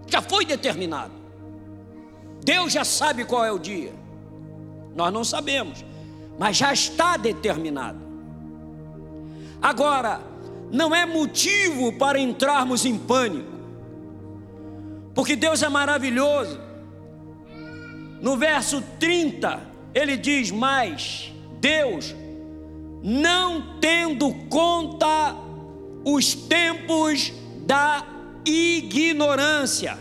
Já 0.06 0.22
foi 0.22 0.44
determinado. 0.44 1.12
Deus 2.44 2.72
já 2.72 2.84
sabe 2.84 3.24
qual 3.24 3.44
é 3.44 3.52
o 3.52 3.58
dia. 3.58 3.92
Nós 4.94 5.12
não 5.12 5.22
sabemos, 5.22 5.84
mas 6.38 6.56
já 6.56 6.72
está 6.72 7.16
determinado. 7.16 7.98
Agora, 9.60 10.20
não 10.70 10.94
é 10.94 11.04
motivo 11.04 11.92
para 11.92 12.18
entrarmos 12.18 12.84
em 12.84 12.98
pânico, 12.98 13.52
porque 15.14 15.36
Deus 15.36 15.62
é 15.62 15.68
maravilhoso. 15.68 16.58
No 18.20 18.36
verso 18.36 18.82
30, 18.98 19.60
ele 19.94 20.16
diz: 20.16 20.50
Mas 20.50 21.32
Deus, 21.60 22.14
não 23.02 23.78
tendo 23.80 24.32
conta 24.48 25.34
os 26.04 26.34
tempos 26.34 27.32
da 27.66 28.06
ignorância. 28.44 29.98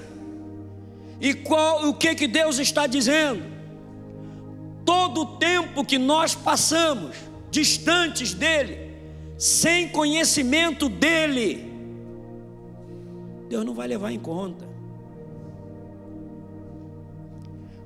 E 1.20 1.34
qual 1.34 1.88
o 1.90 1.94
que 1.94 2.14
que 2.16 2.28
Deus 2.28 2.60
está 2.60 2.88
dizendo? 2.88 3.44
Todo 4.86 5.22
o 5.22 5.26
tempo 5.38 5.84
que 5.84 5.98
nós 5.98 6.34
passamos 6.36 7.18
distantes 7.50 8.34
dele, 8.34 8.96
sem 9.38 9.90
conhecimento 9.90 10.88
dele, 10.88 11.68
Deus 13.50 13.66
não 13.66 13.74
vai 13.74 13.88
levar 13.88 14.12
em 14.12 14.20
conta. 14.20 14.68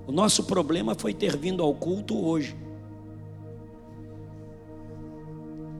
O 0.05 0.11
nosso 0.11 0.43
problema 0.43 0.93
foi 0.93 1.13
ter 1.13 1.37
vindo 1.37 1.63
ao 1.63 1.73
culto 1.73 2.17
hoje. 2.19 2.55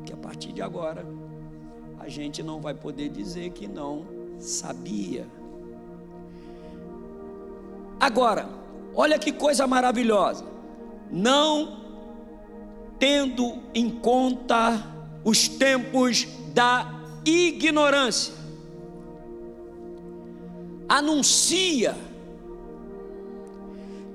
Que 0.05 0.13
a 0.13 0.17
partir 0.17 0.53
de 0.53 0.61
agora 0.61 1.05
a 2.01 2.09
gente 2.09 2.41
não 2.41 2.59
vai 2.59 2.73
poder 2.73 3.09
dizer 3.09 3.51
que 3.51 3.67
não 3.67 4.05
sabia. 4.39 5.27
Agora, 7.99 8.49
olha 8.95 9.19
que 9.19 9.31
coisa 9.31 9.67
maravilhosa. 9.67 10.43
Não 11.11 11.79
tendo 12.97 13.59
em 13.75 13.87
conta 13.87 14.83
os 15.23 15.47
tempos 15.47 16.27
da 16.55 16.91
ignorância. 17.23 18.33
Anuncia. 20.89 21.95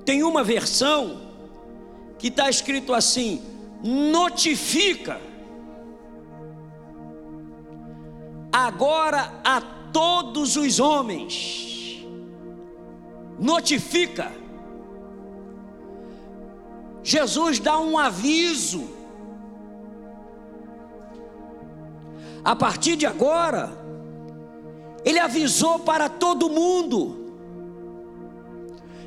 Tem 0.03 0.23
uma 0.23 0.43
versão 0.43 1.21
que 2.19 2.27
está 2.27 2.49
escrito 2.49 2.93
assim: 2.93 3.41
notifica. 3.81 5.26
Agora 8.59 9.39
a 9.43 9.61
todos 9.93 10.55
os 10.55 10.79
homens, 10.79 12.03
notifica. 13.37 14.31
Jesus 17.03 17.59
dá 17.59 17.77
um 17.77 17.99
aviso 17.99 18.89
a 22.43 22.55
partir 22.55 22.95
de 22.95 23.05
agora, 23.05 23.69
ele 25.05 25.19
avisou 25.19 25.77
para 25.77 26.09
todo 26.09 26.49
mundo. 26.49 27.35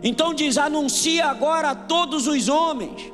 Então 0.00 0.32
diz: 0.32 0.58
anuncia 0.58 1.26
agora 1.26 1.70
a 1.70 1.74
todos 1.74 2.28
os 2.28 2.48
homens. 2.48 3.12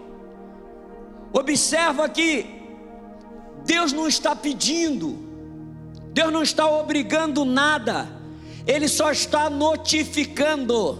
Observa 1.32 2.10
que 2.10 2.44
Deus 3.64 3.90
não 3.94 4.06
está 4.06 4.36
pedindo, 4.36 5.25
Deus 6.16 6.32
não 6.32 6.42
está 6.42 6.66
obrigando 6.66 7.44
nada, 7.44 8.08
Ele 8.66 8.88
só 8.88 9.12
está 9.12 9.50
notificando, 9.50 10.98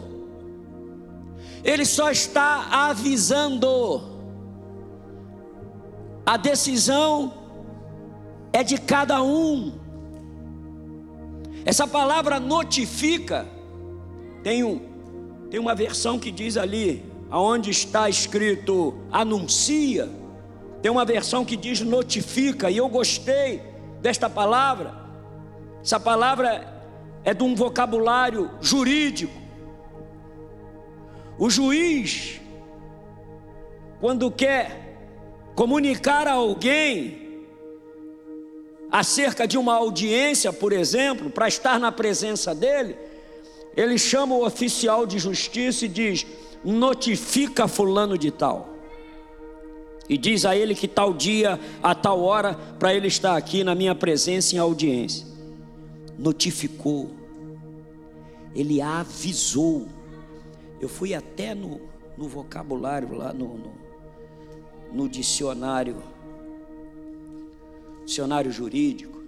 Ele 1.64 1.87
só 1.87 2.11
está 2.11 2.69
avisando. 2.71 4.03
A 6.27 6.37
decisão 6.37 7.33
é 8.53 8.62
de 8.62 8.77
cada 8.77 9.23
um. 9.23 9.73
Essa 11.64 11.89
palavra 11.89 12.39
notifica, 12.39 13.47
tem, 14.43 14.62
um, 14.62 14.79
tem 15.51 15.59
uma 15.59 15.75
versão 15.75 16.19
que 16.19 16.31
diz 16.31 16.59
ali, 16.59 17.03
aonde 17.31 17.71
está 17.71 18.07
escrito 18.07 18.95
anuncia, 19.11 20.11
tem 20.83 20.93
uma 20.93 21.07
versão 21.07 21.43
que 21.43 21.57
diz 21.57 21.81
notifica, 21.81 22.71
e 22.71 22.77
eu 22.77 22.87
gostei 22.91 23.62
desta 24.03 24.29
palavra. 24.29 25.06
Essa 25.87 26.01
palavra 26.01 26.66
é 27.22 27.32
de 27.32 27.45
um 27.45 27.55
vocabulário 27.55 28.51
jurídico. 28.61 29.32
O 31.39 31.49
juiz, 31.49 32.41
quando 34.01 34.28
quer 34.28 34.99
comunicar 35.55 36.26
a 36.26 36.32
alguém 36.32 37.45
acerca 38.91 39.47
de 39.47 39.57
uma 39.57 39.76
audiência, 39.76 40.53
por 40.53 40.72
exemplo, 40.72 41.30
para 41.30 41.47
estar 41.47 41.78
na 41.78 41.93
presença 41.93 42.53
dele, 42.53 42.99
ele 43.76 43.97
chama 43.97 44.34
o 44.34 44.45
oficial 44.45 45.07
de 45.07 45.20
justiça 45.20 45.84
e 45.84 45.89
diz: 45.89 46.26
notifica 46.64 47.68
fulano 47.68 48.18
de 48.18 48.32
tal. 48.32 48.70
E 50.09 50.18
diz 50.18 50.45
a 50.45 50.57
ele 50.57 50.74
que 50.74 50.89
tal 50.89 51.14
dia, 51.14 51.61
a 51.80 51.95
tal 51.95 52.24
hora, 52.24 52.59
para 52.76 52.93
ele 52.93 53.07
estar 53.07 53.37
aqui 53.37 53.62
na 53.62 53.76
minha 53.76 53.95
presença 53.95 54.57
em 54.57 54.59
audiência. 54.59 55.36
Notificou, 56.19 57.11
ele 58.55 58.81
avisou. 58.81 59.89
Eu 60.81 60.89
fui 60.89 61.14
até 61.14 61.55
no, 61.55 61.81
no 62.17 62.29
vocabulário 62.29 63.14
lá 63.14 63.33
no, 63.33 63.57
no, 63.57 63.73
no 64.93 65.09
dicionário 65.09 65.97
dicionário 68.07 68.53
jurídico, 68.53 69.21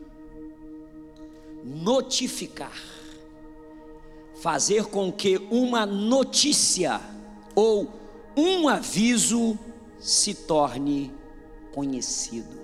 notificar, 1.64 2.80
fazer 4.40 4.84
com 4.84 5.10
que 5.10 5.36
uma 5.50 5.84
notícia 5.84 7.00
ou 7.56 7.92
um 8.36 8.68
aviso 8.68 9.58
se 9.98 10.32
torne 10.32 11.12
conhecido. 11.72 12.56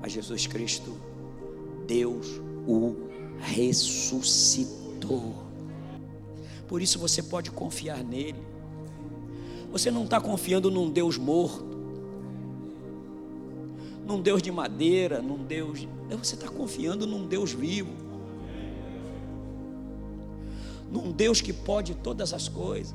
a 0.00 0.08
Jesus 0.08 0.46
Cristo, 0.46 0.96
Deus 1.88 2.26
o 2.66 2.94
ressuscitou. 3.40 5.34
Por 6.68 6.82
isso 6.82 6.98
você 6.98 7.22
pode 7.22 7.50
confiar 7.50 8.04
nele. 8.04 8.42
Você 9.72 9.90
não 9.90 10.04
está 10.04 10.20
confiando 10.20 10.70
num 10.70 10.90
Deus 10.90 11.16
morto, 11.16 11.64
num 14.06 14.20
Deus 14.20 14.42
de 14.42 14.52
madeira, 14.52 15.22
num 15.22 15.42
Deus. 15.42 15.88
Você 16.22 16.34
está 16.34 16.48
confiando 16.48 17.06
num 17.06 17.26
Deus 17.26 17.52
vivo, 17.52 17.92
num 20.92 21.10
Deus 21.10 21.40
que 21.40 21.54
pode 21.54 21.94
todas 21.94 22.34
as 22.34 22.48
coisas. 22.48 22.94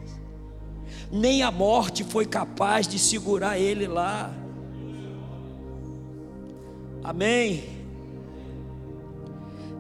Nem 1.12 1.42
a 1.42 1.50
morte 1.52 2.04
foi 2.04 2.28
capaz 2.28 2.88
de 2.88 3.00
segurar 3.00 3.58
ele 3.58 3.88
lá. 3.88 4.32
Amém. 7.04 7.83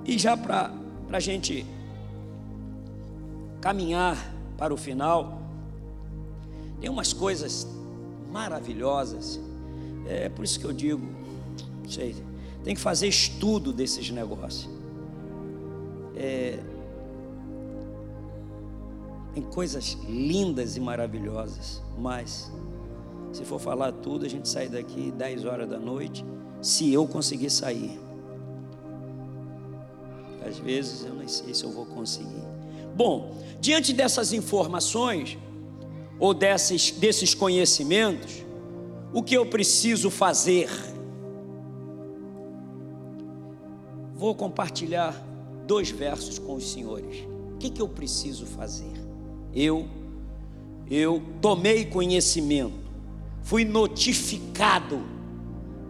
E 0.05 0.17
já 0.17 0.35
para 0.35 0.71
a 1.11 1.19
gente 1.19 1.65
caminhar 3.61 4.17
para 4.57 4.73
o 4.73 4.77
final, 4.77 5.41
tem 6.81 6.89
umas 6.89 7.13
coisas 7.13 7.67
maravilhosas. 8.31 9.39
É 10.05 10.27
por 10.27 10.43
isso 10.43 10.59
que 10.59 10.65
eu 10.65 10.73
digo, 10.73 11.07
sei, 11.87 12.15
tem 12.63 12.75
que 12.75 12.81
fazer 12.81 13.07
estudo 13.07 13.71
desses 13.71 14.09
negócios. 14.09 14.69
É, 16.15 16.59
tem 19.33 19.41
coisas 19.43 19.97
lindas 20.07 20.75
e 20.75 20.79
maravilhosas, 20.79 21.81
mas 21.97 22.51
se 23.31 23.43
for 23.43 23.59
falar 23.59 23.91
tudo, 23.91 24.25
a 24.25 24.29
gente 24.29 24.47
sai 24.47 24.69
daqui 24.69 25.11
10 25.11 25.45
horas 25.45 25.67
da 25.67 25.79
noite, 25.79 26.23
se 26.61 26.93
eu 26.93 27.07
conseguir 27.07 27.49
sair. 27.49 27.99
Vezes 30.57 31.05
eu 31.05 31.13
nem 31.13 31.27
sei 31.27 31.53
se 31.53 31.63
eu 31.63 31.71
vou 31.71 31.85
conseguir. 31.85 32.43
Bom, 32.95 33.37
diante 33.59 33.93
dessas 33.93 34.33
informações, 34.33 35.37
ou 36.19 36.33
desses, 36.33 36.91
desses 36.91 37.33
conhecimentos, 37.33 38.43
o 39.11 39.21
que 39.21 39.35
eu 39.35 39.45
preciso 39.45 40.09
fazer? 40.09 40.69
Vou 44.15 44.33
compartilhar 44.33 45.13
dois 45.67 45.89
versos 45.89 46.39
com 46.39 46.55
os 46.55 46.71
senhores. 46.71 47.27
O 47.55 47.57
que, 47.57 47.69
que 47.69 47.81
eu 47.81 47.89
preciso 47.89 48.45
fazer? 48.45 48.93
Eu, 49.53 49.85
eu 50.89 51.21
tomei 51.41 51.85
conhecimento, 51.85 52.73
fui 53.41 53.65
notificado 53.65 55.01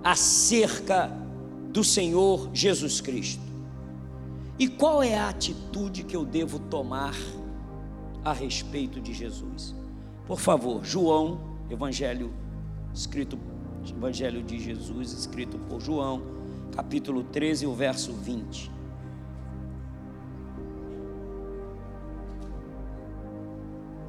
acerca 0.03 1.11
do 1.69 1.83
Senhor 1.83 2.49
Jesus 2.53 3.01
Cristo. 3.01 3.42
E 4.59 4.67
qual 4.67 5.01
é 5.01 5.17
a 5.17 5.29
atitude 5.29 6.03
que 6.03 6.15
eu 6.15 6.25
devo 6.25 6.59
tomar 6.59 7.15
a 8.23 8.31
respeito 8.31 9.01
de 9.01 9.13
Jesus? 9.13 9.75
Por 10.25 10.39
favor, 10.39 10.85
João, 10.85 11.39
Evangelho 11.69 12.33
escrito 12.93 13.37
Evangelho 13.85 14.41
de 14.41 14.59
Jesus, 14.59 15.11
escrito 15.11 15.57
por 15.57 15.81
João, 15.81 16.21
capítulo 16.73 17.21
13, 17.21 17.65
o 17.65 17.73
verso 17.73 18.13
20. 18.13 18.71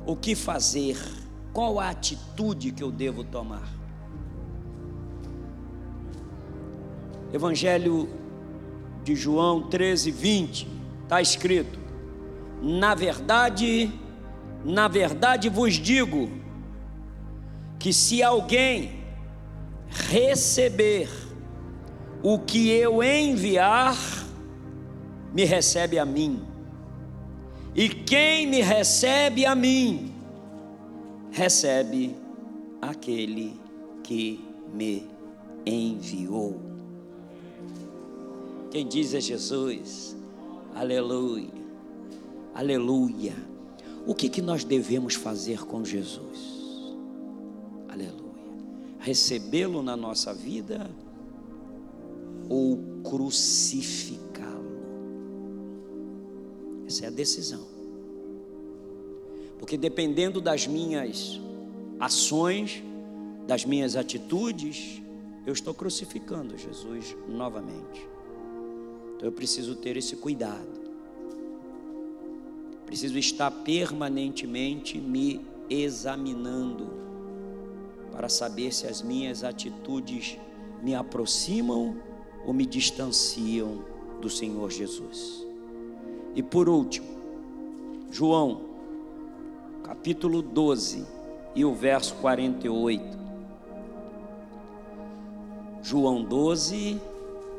O 0.07 0.14
que 0.14 0.36
fazer? 0.36 0.97
Qual 1.53 1.80
a 1.80 1.88
atitude 1.88 2.70
que 2.70 2.84
eu 2.84 2.92
devo 2.92 3.24
tomar? 3.24 3.68
Evangelho 7.32 8.09
de 9.05 9.15
João 9.15 9.63
13, 9.63 10.11
20, 10.11 10.67
está 11.03 11.21
escrito: 11.21 11.79
Na 12.63 12.95
verdade, 12.95 13.93
na 14.65 14.89
verdade 14.89 15.49
vos 15.49 15.75
digo, 15.75 16.31
que 17.79 17.93
se 17.93 18.23
alguém 18.23 19.05
receber 19.91 21.11
o 22.23 22.39
que 22.39 22.71
eu 22.71 23.03
enviar, 23.03 23.97
me 25.35 25.45
recebe 25.45 25.99
a 25.99 26.07
mim. 26.07 26.43
E 27.75 27.89
quem 27.89 28.47
me 28.47 28.63
recebe 28.63 29.45
a 29.45 29.55
mim, 29.55 30.15
recebe 31.31 32.17
aquele 32.81 33.61
que 34.03 34.43
me 34.73 35.07
enviou. 35.67 36.74
Quem 38.75 38.89
diz 38.89 39.14
é 39.14 39.20
Jesus. 39.20 40.16
Aleluia. 40.75 41.55
Aleluia. 42.53 43.33
O 44.05 44.16
que, 44.16 44.29
que 44.29 44.43
nós 44.43 44.64
devemos 44.64 45.14
fazer 45.14 45.64
com 45.64 45.85
Jesus? 45.85 46.97
Aleluia. 47.89 48.59
Recebê-lo 48.99 49.81
na 49.81 49.97
nossa 49.97 50.35
vida 50.35 50.91
ou 52.49 52.81
crucificá-lo? 53.05 54.75
Essa 56.85 57.05
é 57.05 57.07
a 57.07 57.12
decisão. 57.12 57.64
Porque 59.57 59.77
dependendo 59.77 60.41
das 60.41 60.66
minhas 60.66 61.41
ações, 62.01 62.83
das 63.47 63.64
minhas 63.64 63.95
atitudes, 63.95 65.01
eu 65.47 65.53
estou 65.53 65.72
crucificando 65.72 66.59
Jesus 66.59 67.16
novamente. 67.29 68.14
Então 69.25 69.33
eu 69.33 69.37
preciso 69.37 69.75
ter 69.75 69.97
esse 69.97 70.16
cuidado. 70.16 70.68
Preciso 72.85 73.16
estar 73.16 73.51
permanentemente 73.51 74.99
me 74.99 75.41
examinando 75.70 76.91
para 78.12 78.29
saber 78.29 78.70
se 78.70 78.87
as 78.87 79.01
minhas 79.01 79.43
atitudes 79.43 80.37
me 80.83 80.95
aproximam 80.95 81.97
ou 82.45 82.53
me 82.53 82.66
distanciam 82.66 83.83
do 84.20 84.29
Senhor 84.29 84.70
Jesus. 84.70 85.43
E 86.37 86.43
por 86.43 86.68
último, 86.68 87.09
João, 88.11 88.61
capítulo 89.83 90.43
12 90.43 91.07
e 91.55 91.64
o 91.64 91.72
verso 91.72 92.14
48. 92.16 93.18
João 95.83 96.22
12, 96.22 97.01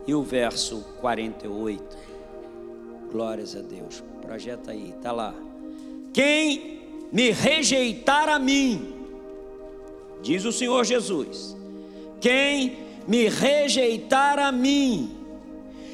e 0.08 0.14
o 0.14 0.22
verso 0.22 0.84
48. 1.02 1.84
Glórias 3.12 3.56
a 3.56 3.62
Deus. 3.62 4.04
Projeta 4.22 4.72
aí, 4.72 4.94
tá 5.02 5.12
lá. 5.12 5.34
Quem 6.14 6.82
me 7.12 7.32
rejeitar 7.32 8.30
a 8.30 8.40
mim, 8.40 8.94
diz 10.22 10.46
o 10.46 10.52
Senhor 10.52 10.84
Jesus. 10.84 11.56
Quem 12.20 12.78
me 13.08 13.28
rejeitar 13.28 14.40
a 14.40 14.52
mim 14.52 15.16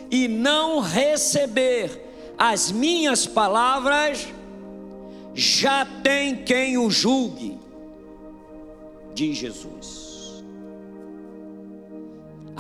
e 0.09 0.27
não 0.27 0.79
receber 0.79 2.01
as 2.37 2.71
minhas 2.71 3.27
palavras, 3.27 4.27
já 5.33 5.85
tem 5.85 6.43
quem 6.43 6.77
o 6.77 6.89
julgue, 6.89 7.57
diz 9.13 9.37
Jesus 9.37 10.10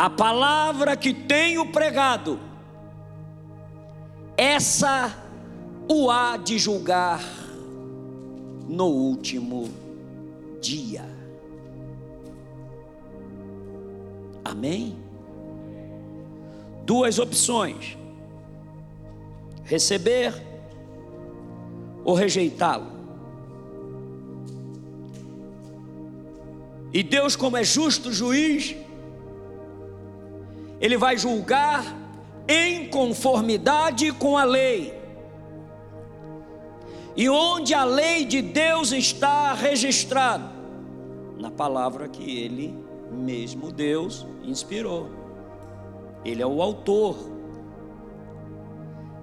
a 0.01 0.09
palavra 0.09 0.97
que 0.97 1.13
tenho 1.13 1.63
pregado, 1.67 2.39
essa 4.35 5.15
o 5.87 6.09
há 6.09 6.37
de 6.37 6.57
julgar 6.57 7.21
no 8.67 8.87
último 8.87 9.69
dia. 10.59 11.05
Amém? 14.43 14.97
Duas 16.83 17.19
opções: 17.19 17.95
receber 19.63 20.33
ou 22.03 22.15
rejeitá-lo. 22.15 22.87
E 26.91 27.03
Deus, 27.03 27.35
como 27.35 27.55
é 27.55 27.63
justo 27.63 28.11
juiz, 28.11 28.75
ele 30.81 30.97
vai 30.97 31.15
julgar 31.17 31.85
em 32.47 32.89
conformidade 32.89 34.11
com 34.11 34.35
a 34.35 34.43
lei. 34.43 34.99
E 37.15 37.29
onde 37.29 37.73
a 37.73 37.83
lei 37.83 38.25
de 38.25 38.41
Deus 38.41 38.91
está 38.91 39.53
registrada? 39.53 40.51
Na 41.37 41.51
palavra 41.51 42.07
que 42.07 42.39
ele 42.39 42.75
mesmo 43.11 43.71
Deus 43.71 44.25
inspirou. 44.43 45.09
Ele 46.25 46.41
é 46.41 46.47
o 46.47 46.61
autor. 46.61 47.17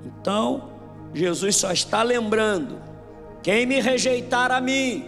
Então, 0.04 0.70
Jesus 1.14 1.56
só 1.56 1.72
está 1.72 2.02
lembrando: 2.02 2.80
quem 3.42 3.66
me 3.66 3.80
rejeitar 3.80 4.52
a 4.52 4.60
mim, 4.60 5.04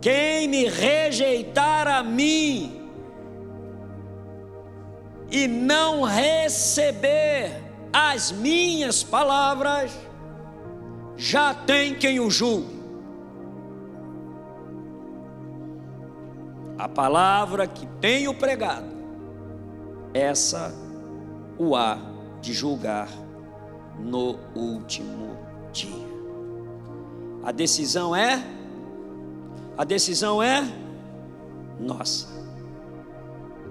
quem 0.00 0.48
me 0.48 0.66
rejeitar 0.68 1.86
a 1.86 2.02
mim, 2.02 2.77
e 5.30 5.46
não 5.46 6.02
receber 6.02 7.62
as 7.92 8.32
minhas 8.32 9.02
palavras, 9.02 9.92
já 11.16 11.52
tem 11.52 11.94
quem 11.94 12.20
o 12.20 12.30
julgue. 12.30 12.78
A 16.78 16.88
palavra 16.88 17.66
que 17.66 17.86
tenho 18.00 18.32
pregado, 18.32 18.94
essa 20.14 20.72
o 21.58 21.74
há 21.74 21.98
de 22.40 22.52
julgar 22.52 23.08
no 23.98 24.38
último 24.54 25.36
dia. 25.72 26.08
A 27.42 27.50
decisão 27.50 28.14
é 28.14 28.42
a 29.76 29.84
decisão 29.84 30.42
é 30.42 30.68
nossa. 31.78 32.26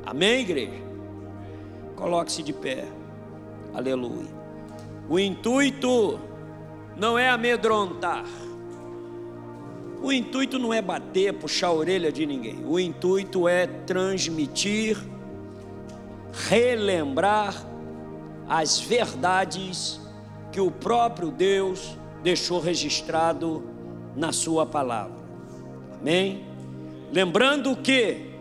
Amém, 0.05 0.39
igreja? 0.39 0.86
Coloque-se 1.97 2.43
de 2.43 2.53
pé. 2.53 2.85
Aleluia. 3.73 4.29
O 5.09 5.19
intuito 5.19 6.19
não 6.95 7.17
é 7.17 7.27
amedrontar. 7.27 8.23
O 10.01 10.11
intuito 10.11 10.59
não 10.59 10.71
é 10.71 10.79
bater, 10.79 11.33
puxar 11.33 11.67
a 11.67 11.73
orelha 11.73 12.11
de 12.11 12.25
ninguém. 12.25 12.63
O 12.65 12.79
intuito 12.79 13.47
é 13.47 13.65
transmitir, 13.65 14.95
relembrar 16.47 17.65
as 18.47 18.79
verdades 18.79 19.99
que 20.51 20.61
o 20.61 20.69
próprio 20.69 21.31
Deus 21.31 21.97
deixou 22.21 22.59
registrado 22.59 23.63
na 24.15 24.31
sua 24.31 24.67
palavra. 24.67 25.17
Amém? 25.99 26.45
Lembrando 27.11 27.75
que 27.75 28.33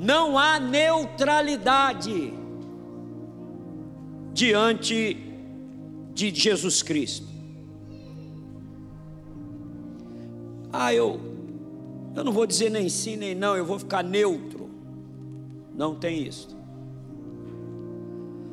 não 0.00 0.36
há 0.36 0.58
neutralidade 0.58 2.41
diante 4.32 5.16
de 6.14 6.34
Jesus 6.34 6.82
Cristo. 6.82 7.26
Ah, 10.72 10.94
eu, 10.94 11.20
eu 12.16 12.24
não 12.24 12.32
vou 12.32 12.46
dizer 12.46 12.70
nem 12.70 12.88
sim 12.88 13.16
nem 13.16 13.34
não, 13.34 13.56
eu 13.56 13.64
vou 13.64 13.78
ficar 13.78 14.02
neutro. 14.02 14.70
Não 15.74 15.94
tem 15.94 16.26
isso. 16.26 16.56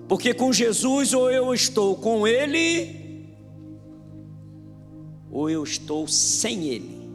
Porque 0.07 0.33
com 0.33 0.51
Jesus 0.51 1.13
ou 1.13 1.31
eu 1.31 1.53
estou 1.53 1.95
com 1.95 2.27
Ele, 2.27 3.27
ou 5.31 5.49
eu 5.49 5.63
estou 5.63 6.07
sem 6.07 6.65
Ele. 6.65 7.09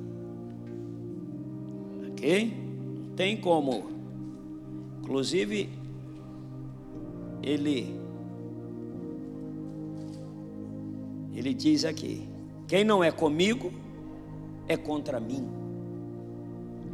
Ok? 2.11 2.55
Não 3.09 3.15
tem 3.17 3.37
como. 3.37 3.91
Inclusive, 5.03 5.69
Ele 7.43 8.04
Ele 11.35 11.53
diz 11.53 11.85
aqui: 11.85 12.29
quem 12.67 12.85
não 12.85 13.03
é 13.03 13.11
comigo 13.11 13.73
é 14.67 14.77
contra 14.77 15.21
mim, 15.21 15.47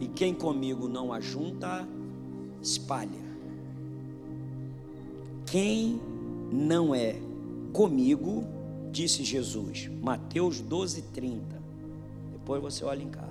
e 0.01 0.09
quem 0.09 0.35
comigo 0.35 0.89
não 0.89 1.13
ajunta, 1.13 1.87
espalha. 2.61 3.31
Quem 5.47 6.01
não 6.53 6.95
é 6.95 7.17
comigo, 7.73 8.45
disse 8.91 9.23
Jesus, 9.25 9.91
Mateus 10.01 10.61
12, 10.61 11.03
30. 11.13 11.61
Depois 12.33 12.63
você 12.63 12.85
olha 12.85 13.03
em 13.03 13.11
casa. 13.11 13.31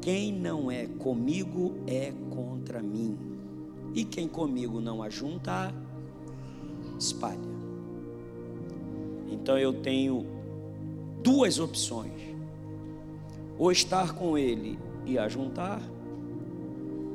Quem 0.00 0.32
não 0.32 0.70
é 0.70 0.86
comigo 0.86 1.74
é 1.86 2.12
contra 2.30 2.80
mim, 2.80 3.18
e 3.94 4.04
quem 4.04 4.28
comigo 4.28 4.80
não 4.80 5.02
ajunta, 5.02 5.74
espalha. 6.98 7.47
Então 9.30 9.58
eu 9.58 9.72
tenho 9.72 10.26
duas 11.22 11.58
opções: 11.58 12.20
ou 13.58 13.70
estar 13.70 14.14
com 14.14 14.36
Ele 14.36 14.78
e 15.04 15.18
ajuntar, 15.18 15.82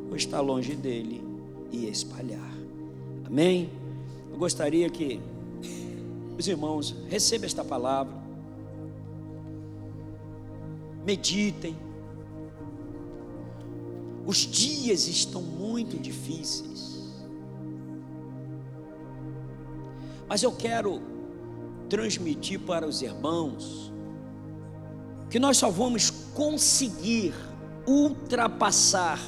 ou 0.09 0.15
estar 0.15 0.41
longe 0.41 0.75
dele 0.75 1.23
e 1.71 1.87
espalhar. 1.87 2.53
Amém? 3.25 3.69
Eu 4.31 4.37
gostaria 4.37 4.89
que 4.89 5.19
os 6.37 6.47
irmãos 6.47 6.95
recebam 7.09 7.45
esta 7.45 7.63
palavra, 7.63 8.13
meditem. 11.05 11.75
Os 14.25 14.37
dias 14.37 15.07
estão 15.07 15.41
muito 15.41 15.99
difíceis. 15.99 17.13
Mas 20.27 20.41
eu 20.41 20.51
quero 20.51 21.12
transmitir 21.93 22.59
para 22.59 22.87
os 22.87 23.03
irmãos 23.03 23.93
que 25.29 25.37
nós 25.37 25.57
só 25.57 25.69
vamos 25.69 26.09
conseguir 26.33 27.35
ultrapassar 27.85 29.19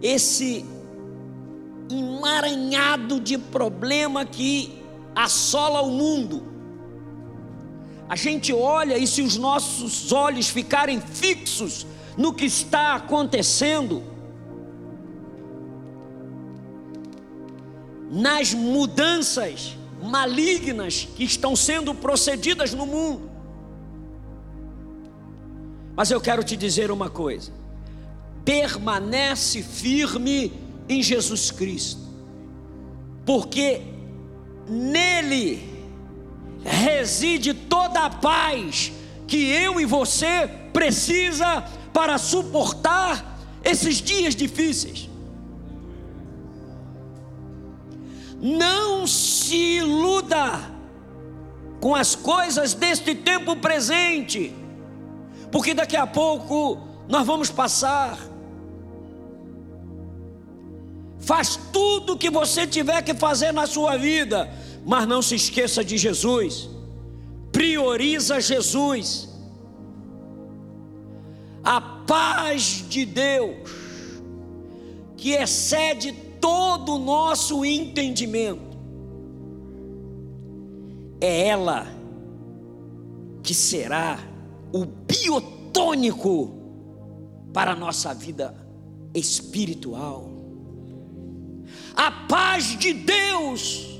esse 0.00 0.64
emaranhado 1.90 3.20
de 3.20 3.36
problema 3.36 4.24
que 4.24 4.82
assola 5.14 5.82
o 5.82 5.90
mundo. 5.90 6.42
A 8.08 8.16
gente 8.16 8.50
olha 8.50 8.96
e 8.96 9.06
se 9.06 9.20
os 9.20 9.36
nossos 9.36 10.10
olhos 10.10 10.48
ficarem 10.48 10.98
fixos 11.02 11.86
no 12.16 12.32
que 12.32 12.46
está 12.46 12.94
acontecendo, 12.94 14.02
nas 18.10 18.54
mudanças 18.54 19.76
malignas 20.02 21.08
que 21.16 21.24
estão 21.24 21.56
sendo 21.56 21.94
procedidas 21.94 22.72
no 22.72 22.86
mundo. 22.86 23.30
Mas 25.96 26.10
eu 26.10 26.20
quero 26.20 26.44
te 26.44 26.56
dizer 26.56 26.90
uma 26.90 27.10
coisa: 27.10 27.52
permanece 28.44 29.62
firme 29.62 30.52
em 30.88 31.02
Jesus 31.02 31.50
Cristo, 31.50 32.00
porque 33.26 33.82
nele 34.68 35.68
reside 36.64 37.54
toda 37.54 38.04
a 38.04 38.10
paz 38.10 38.92
que 39.26 39.50
eu 39.50 39.80
e 39.80 39.84
você 39.84 40.48
precisa 40.72 41.62
para 41.92 42.16
suportar 42.16 43.38
esses 43.64 43.96
dias 43.96 44.34
difíceis. 44.34 45.07
Não 48.40 49.06
se 49.06 49.78
iluda 49.78 50.78
com 51.80 51.94
as 51.94 52.14
coisas 52.14 52.74
deste 52.74 53.14
tempo 53.14 53.56
presente, 53.56 54.54
porque 55.50 55.74
daqui 55.74 55.96
a 55.96 56.06
pouco 56.06 56.78
nós 57.08 57.26
vamos 57.26 57.50
passar. 57.50 58.18
Faz 61.18 61.58
tudo 61.72 62.14
o 62.14 62.18
que 62.18 62.30
você 62.30 62.66
tiver 62.66 63.02
que 63.02 63.14
fazer 63.14 63.52
na 63.52 63.66
sua 63.66 63.96
vida, 63.96 64.50
mas 64.84 65.06
não 65.06 65.20
se 65.20 65.34
esqueça 65.34 65.84
de 65.84 65.98
Jesus. 65.98 66.68
Prioriza 67.50 68.40
Jesus. 68.40 69.28
A 71.62 71.80
paz 71.80 72.84
de 72.88 73.04
Deus, 73.04 73.68
que 75.16 75.32
excede 75.32 76.27
todo 76.40 76.94
o 76.94 76.98
nosso 76.98 77.64
entendimento. 77.64 78.78
É 81.20 81.48
ela 81.48 81.86
que 83.42 83.54
será 83.54 84.18
o 84.72 84.84
biotônico 84.84 86.54
para 87.52 87.72
a 87.72 87.76
nossa 87.76 88.14
vida 88.14 88.54
espiritual. 89.14 90.30
A 91.96 92.10
paz 92.10 92.78
de 92.78 92.92
Deus 92.92 93.98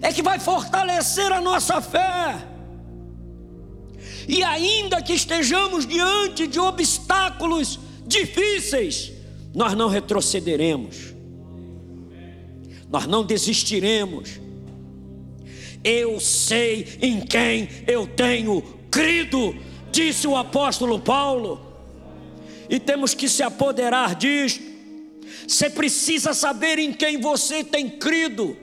é 0.00 0.12
que 0.12 0.22
vai 0.22 0.38
fortalecer 0.38 1.32
a 1.32 1.40
nossa 1.40 1.80
fé. 1.80 2.46
E 4.26 4.42
ainda 4.42 5.00
que 5.02 5.12
estejamos 5.12 5.86
diante 5.86 6.46
de 6.46 6.60
obstáculos 6.60 7.78
difíceis, 8.06 9.12
nós 9.54 9.74
não 9.74 9.88
retrocederemos, 9.88 11.14
nós 12.90 13.06
não 13.06 13.24
desistiremos. 13.24 14.40
Eu 15.84 16.18
sei 16.18 16.98
em 17.00 17.20
quem 17.20 17.68
eu 17.86 18.06
tenho 18.06 18.62
crido, 18.90 19.54
disse 19.90 20.26
o 20.26 20.36
apóstolo 20.36 20.98
Paulo, 20.98 21.60
e 22.68 22.78
temos 22.78 23.14
que 23.14 23.28
se 23.28 23.42
apoderar 23.42 24.14
disto. 24.14 24.62
Você 25.46 25.70
precisa 25.70 26.34
saber 26.34 26.78
em 26.78 26.92
quem 26.92 27.18
você 27.18 27.64
tem 27.64 27.88
crido. 27.88 28.56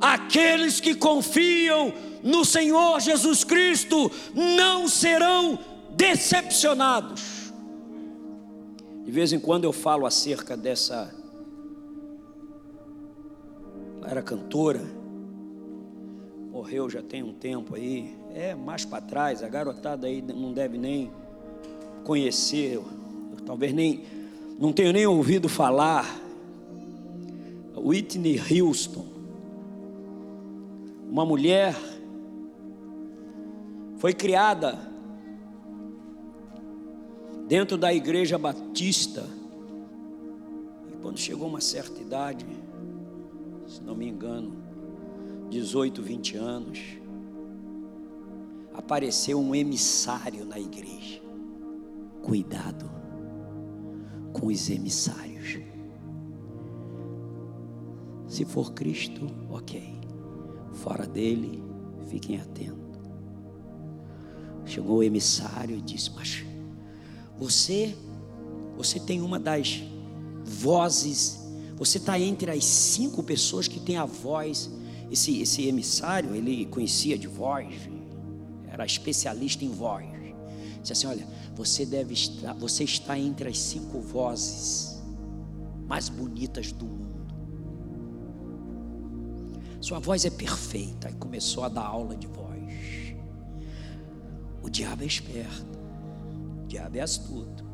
Aqueles 0.00 0.80
que 0.80 0.94
confiam 0.94 1.92
no 2.22 2.44
Senhor 2.44 3.00
Jesus 3.00 3.44
Cristo 3.44 4.10
não 4.34 4.88
serão 4.88 5.58
decepcionados. 5.90 7.35
De 9.06 9.12
vez 9.12 9.32
em 9.32 9.38
quando 9.38 9.62
eu 9.62 9.72
falo 9.72 10.04
acerca 10.04 10.56
dessa. 10.56 11.14
Ela 13.98 14.10
era 14.10 14.20
cantora, 14.20 14.84
morreu 16.50 16.90
já 16.90 17.00
tem 17.00 17.22
um 17.22 17.32
tempo 17.32 17.76
aí. 17.76 18.12
É 18.34 18.52
mais 18.56 18.84
para 18.84 19.00
trás, 19.00 19.44
a 19.44 19.48
garotada 19.48 20.08
aí 20.08 20.20
não 20.20 20.52
deve 20.52 20.76
nem 20.76 21.12
conhecer, 22.02 22.80
talvez 23.46 23.72
nem. 23.72 24.02
Não 24.58 24.72
tenho 24.72 24.92
nem 24.92 25.06
ouvido 25.06 25.48
falar. 25.48 26.04
Whitney 27.76 28.40
Houston, 28.60 29.06
uma 31.08 31.24
mulher, 31.24 31.76
foi 33.98 34.12
criada 34.12 34.76
dentro 37.46 37.78
da 37.78 37.92
igreja 37.92 38.36
batista. 38.36 39.24
E 40.88 40.96
quando 41.00 41.18
chegou 41.18 41.48
uma 41.48 41.60
certa 41.60 42.00
idade, 42.00 42.46
se 43.66 43.82
não 43.82 43.94
me 43.94 44.08
engano, 44.08 44.52
18, 45.48 46.02
20 46.02 46.36
anos, 46.36 46.80
apareceu 48.74 49.40
um 49.40 49.54
emissário 49.54 50.44
na 50.44 50.58
igreja. 50.58 51.22
Cuidado 52.22 52.90
com 54.32 54.46
os 54.48 54.68
emissários. 54.68 55.58
Se 58.26 58.44
for 58.44 58.72
Cristo, 58.72 59.26
ok. 59.48 59.94
Fora 60.72 61.06
dele, 61.06 61.62
fiquem 62.08 62.38
atentos. 62.38 62.76
Chegou 64.64 64.98
o 64.98 65.02
emissário 65.02 65.76
e 65.76 65.80
disse: 65.80 66.10
Mas 66.10 66.44
você, 67.38 67.94
você 68.76 68.98
tem 68.98 69.20
uma 69.20 69.38
das 69.38 69.82
vozes, 70.44 71.38
você 71.76 71.98
está 71.98 72.18
entre 72.18 72.50
as 72.50 72.64
cinco 72.64 73.22
pessoas 73.22 73.68
que 73.68 73.80
tem 73.80 73.96
a 73.96 74.04
voz. 74.04 74.70
Esse, 75.10 75.40
esse 75.40 75.66
emissário, 75.66 76.34
ele 76.34 76.66
conhecia 76.66 77.16
de 77.16 77.28
voz, 77.28 77.74
era 78.68 78.84
especialista 78.84 79.64
em 79.64 79.70
voz. 79.70 80.06
Disse 80.80 80.92
assim: 80.92 81.06
Olha, 81.06 81.26
você 81.54 81.84
deve 81.84 82.14
estar, 82.14 82.54
você 82.54 82.84
está 82.84 83.18
entre 83.18 83.48
as 83.48 83.58
cinco 83.58 84.00
vozes 84.00 85.02
mais 85.86 86.08
bonitas 86.08 86.72
do 86.72 86.84
mundo. 86.84 87.06
Sua 89.80 89.98
voz 89.98 90.24
é 90.24 90.30
perfeita. 90.30 91.10
E 91.10 91.14
começou 91.14 91.64
a 91.64 91.68
dar 91.68 91.84
aula 91.84 92.16
de 92.16 92.26
voz. 92.26 93.14
O 94.62 94.68
diabo 94.68 95.02
é 95.02 95.06
esperto. 95.06 95.75
Diabo 96.66 96.96
é 96.96 97.00
astuto. 97.00 97.64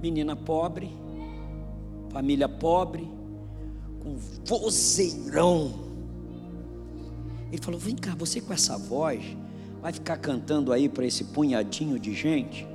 Menina 0.00 0.34
pobre, 0.34 0.90
família 2.10 2.48
pobre, 2.48 3.08
com 4.02 4.16
vozeirão. 4.44 5.72
Ele 7.52 7.62
falou: 7.62 7.78
Vem 7.78 7.94
cá, 7.94 8.14
você 8.14 8.40
com 8.40 8.52
essa 8.52 8.76
voz 8.76 9.24
vai 9.80 9.92
ficar 9.92 10.16
cantando 10.16 10.72
aí 10.72 10.88
para 10.88 11.06
esse 11.06 11.24
punhadinho 11.24 11.98
de 11.98 12.14
gente? 12.14 12.66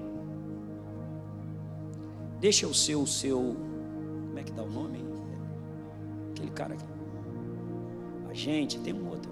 Deixa 2.39 2.67
o 2.67 2.73
seu, 2.73 3.01
o 3.01 3.07
seu, 3.07 3.55
como 4.27 4.39
é 4.39 4.43
que 4.43 4.51
dá 4.51 4.63
o 4.63 4.69
nome? 4.69 5.03
Aquele 6.31 6.51
cara 6.51 6.73
aqui. 6.75 6.85
Agente, 8.29 8.77
tem 8.79 8.93
um 8.93 9.09
outro. 9.09 9.31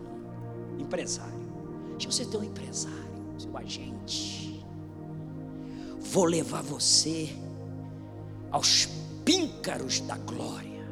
Empresário. 0.80 1.44
Deixa 1.92 2.12
você 2.12 2.26
ter 2.26 2.38
um 2.38 2.44
empresário, 2.44 2.98
seu 3.38 3.56
agente 3.56 4.53
vou 6.14 6.26
levar 6.26 6.62
você 6.62 7.36
aos 8.52 8.86
píncaros 9.26 10.00
da 10.02 10.16
glória. 10.16 10.88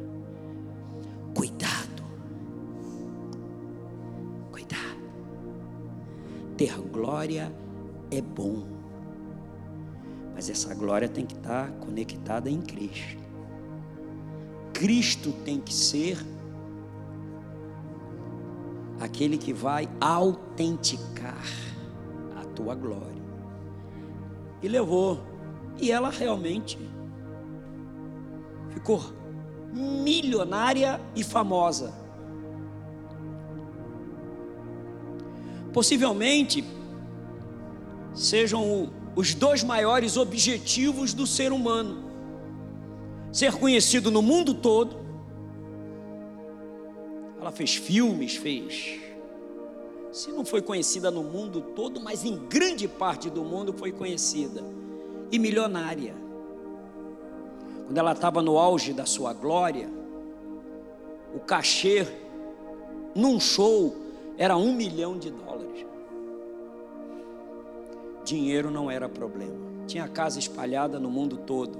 Cuidado, 1.35 2.03
cuidado. 4.51 4.99
Ter 6.57 6.75
glória 6.91 7.53
é 8.09 8.19
bom, 8.19 8.65
mas 10.33 10.49
essa 10.49 10.73
glória 10.73 11.07
tem 11.07 11.23
que 11.23 11.35
estar 11.35 11.69
conectada 11.73 12.49
em 12.49 12.59
Cristo. 12.59 13.21
Cristo 14.73 15.31
tem 15.45 15.61
que 15.61 15.71
ser 15.73 16.17
aquele 18.99 19.37
que 19.37 19.53
vai 19.53 19.87
autenticar 19.99 21.45
a 22.35 22.43
tua 22.55 22.73
glória 22.73 23.20
e 24.61 24.67
levou. 24.67 25.19
E 25.79 25.91
ela 25.91 26.09
realmente 26.09 26.77
ficou 28.69 29.01
milionária 29.73 30.99
e 31.15 31.23
famosa. 31.23 31.93
Possivelmente 35.73 36.63
sejam 38.13 38.91
os 39.15 39.33
dois 39.33 39.63
maiores 39.63 40.17
objetivos 40.17 41.13
do 41.13 41.25
ser 41.25 41.51
humano: 41.51 42.03
ser 43.31 43.53
conhecido 43.53 44.11
no 44.11 44.21
mundo 44.21 44.53
todo. 44.53 44.99
Ela 47.39 47.51
fez 47.51 47.75
filmes, 47.75 48.35
fez 48.35 49.00
se 50.11 50.31
não 50.31 50.43
foi 50.43 50.61
conhecida 50.61 51.09
no 51.09 51.23
mundo 51.23 51.61
todo, 51.75 52.01
mas 52.01 52.25
em 52.25 52.35
grande 52.35 52.87
parte 52.87 53.29
do 53.29 53.43
mundo 53.43 53.73
foi 53.73 53.91
conhecida 53.91 54.63
e 55.31 55.39
milionária. 55.39 56.15
Quando 57.85 57.97
ela 57.97 58.11
estava 58.11 58.41
no 58.41 58.57
auge 58.57 58.93
da 58.93 59.05
sua 59.05 59.33
glória, 59.33 59.89
o 61.33 61.39
cachê 61.39 62.05
num 63.15 63.39
show 63.39 63.95
era 64.37 64.57
um 64.57 64.73
milhão 64.73 65.17
de 65.17 65.31
dólares. 65.31 65.85
Dinheiro 68.23 68.69
não 68.69 68.91
era 68.91 69.09
problema. 69.09 69.71
Tinha 69.87 70.07
casa 70.07 70.39
espalhada 70.39 70.99
no 70.99 71.09
mundo 71.09 71.37
todo. 71.37 71.79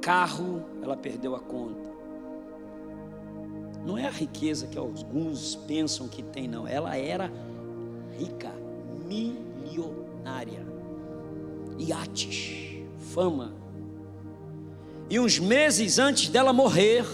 Carro, 0.00 0.62
ela 0.82 0.96
perdeu 0.96 1.34
a 1.34 1.40
conta. 1.40 1.89
Não 3.90 3.98
é 3.98 4.06
a 4.06 4.10
riqueza 4.10 4.68
que 4.68 4.78
alguns 4.78 5.56
pensam 5.66 6.06
que 6.06 6.22
tem, 6.22 6.46
não. 6.46 6.64
Ela 6.64 6.96
era 6.96 7.28
rica, 8.16 8.52
milionária. 9.04 10.64
Iates, 11.76 12.84
fama. 13.12 13.52
E 15.10 15.18
uns 15.18 15.40
meses 15.40 15.98
antes 15.98 16.28
dela 16.28 16.52
morrer, 16.52 17.04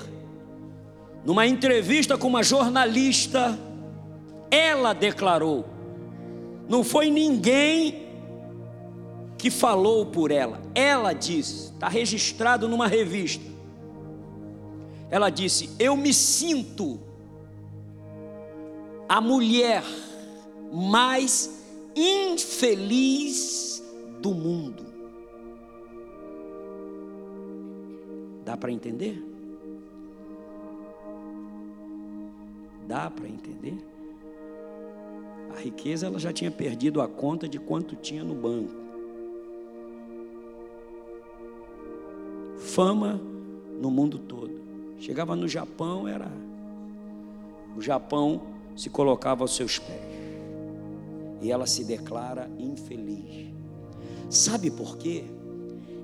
numa 1.25 1.47
entrevista 1.47 2.19
com 2.19 2.27
uma 2.27 2.43
jornalista, 2.43 3.59
ela 4.51 4.93
declarou: 4.93 5.65
não 6.69 6.85
foi 6.85 7.09
ninguém 7.11 8.07
que 9.39 9.51
falou 9.51 10.05
por 10.05 10.31
ela, 10.31 10.61
ela 10.75 11.15
disse, 11.15 11.73
está 11.73 11.89
registrado 11.89 12.69
numa 12.69 12.87
revista 12.87 13.56
ela 15.11 15.31
disse: 15.31 15.71
Eu 15.79 15.97
me 15.97 16.13
sinto 16.13 16.99
a 19.09 19.21
mulher 19.21 19.83
mais 20.73 21.65
infeliz 21.95 23.83
do 24.21 24.35
mundo. 24.35 24.85
Dá 28.45 28.57
para 28.57 28.71
entender? 28.71 29.23
Dá 32.87 33.11
para 33.11 33.29
entender? 33.29 33.77
A 35.57 35.59
riqueza 35.59 36.07
ela 36.07 36.19
já 36.19 36.33
tinha 36.33 36.51
perdido 36.51 37.01
a 37.01 37.09
conta 37.09 37.49
de 37.49 37.59
quanto 37.59 37.97
tinha 37.97 38.23
no 38.23 38.35
banco. 38.35 38.75
Fama 42.59 43.21
no 43.81 43.91
mundo 43.91 44.19
todo. 44.19 44.66
Chegava 44.99 45.37
no 45.37 45.49
Japão, 45.49 46.09
era. 46.09 46.31
O 47.77 47.83
Japão 47.83 48.43
se 48.75 48.91
colocava 48.91 49.43
aos 49.43 49.55
seus 49.55 49.79
pés. 49.79 50.01
E 51.43 51.51
ela 51.51 51.67
se 51.67 51.85
declara 51.85 52.51
infeliz. 52.59 53.53
Sabe 54.31 54.71
por 54.71 54.97
quê? 54.97 55.25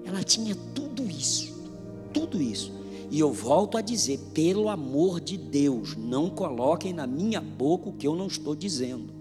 Ela 0.04 0.22
tinha 0.22 0.54
tudo 0.74 1.02
isso, 1.04 1.70
tudo 2.12 2.40
isso. 2.40 2.72
E 3.10 3.18
eu 3.18 3.32
volto 3.32 3.76
a 3.76 3.82
dizer, 3.82 4.18
pelo 4.32 4.68
amor 4.68 5.20
de 5.20 5.36
Deus, 5.36 5.96
não 5.96 6.30
coloquem 6.30 6.92
na 6.92 7.06
minha 7.06 7.40
boca 7.40 7.90
o 7.90 7.92
que 7.92 8.06
eu 8.06 8.14
não 8.14 8.26
estou 8.26 8.54
dizendo. 8.54 9.12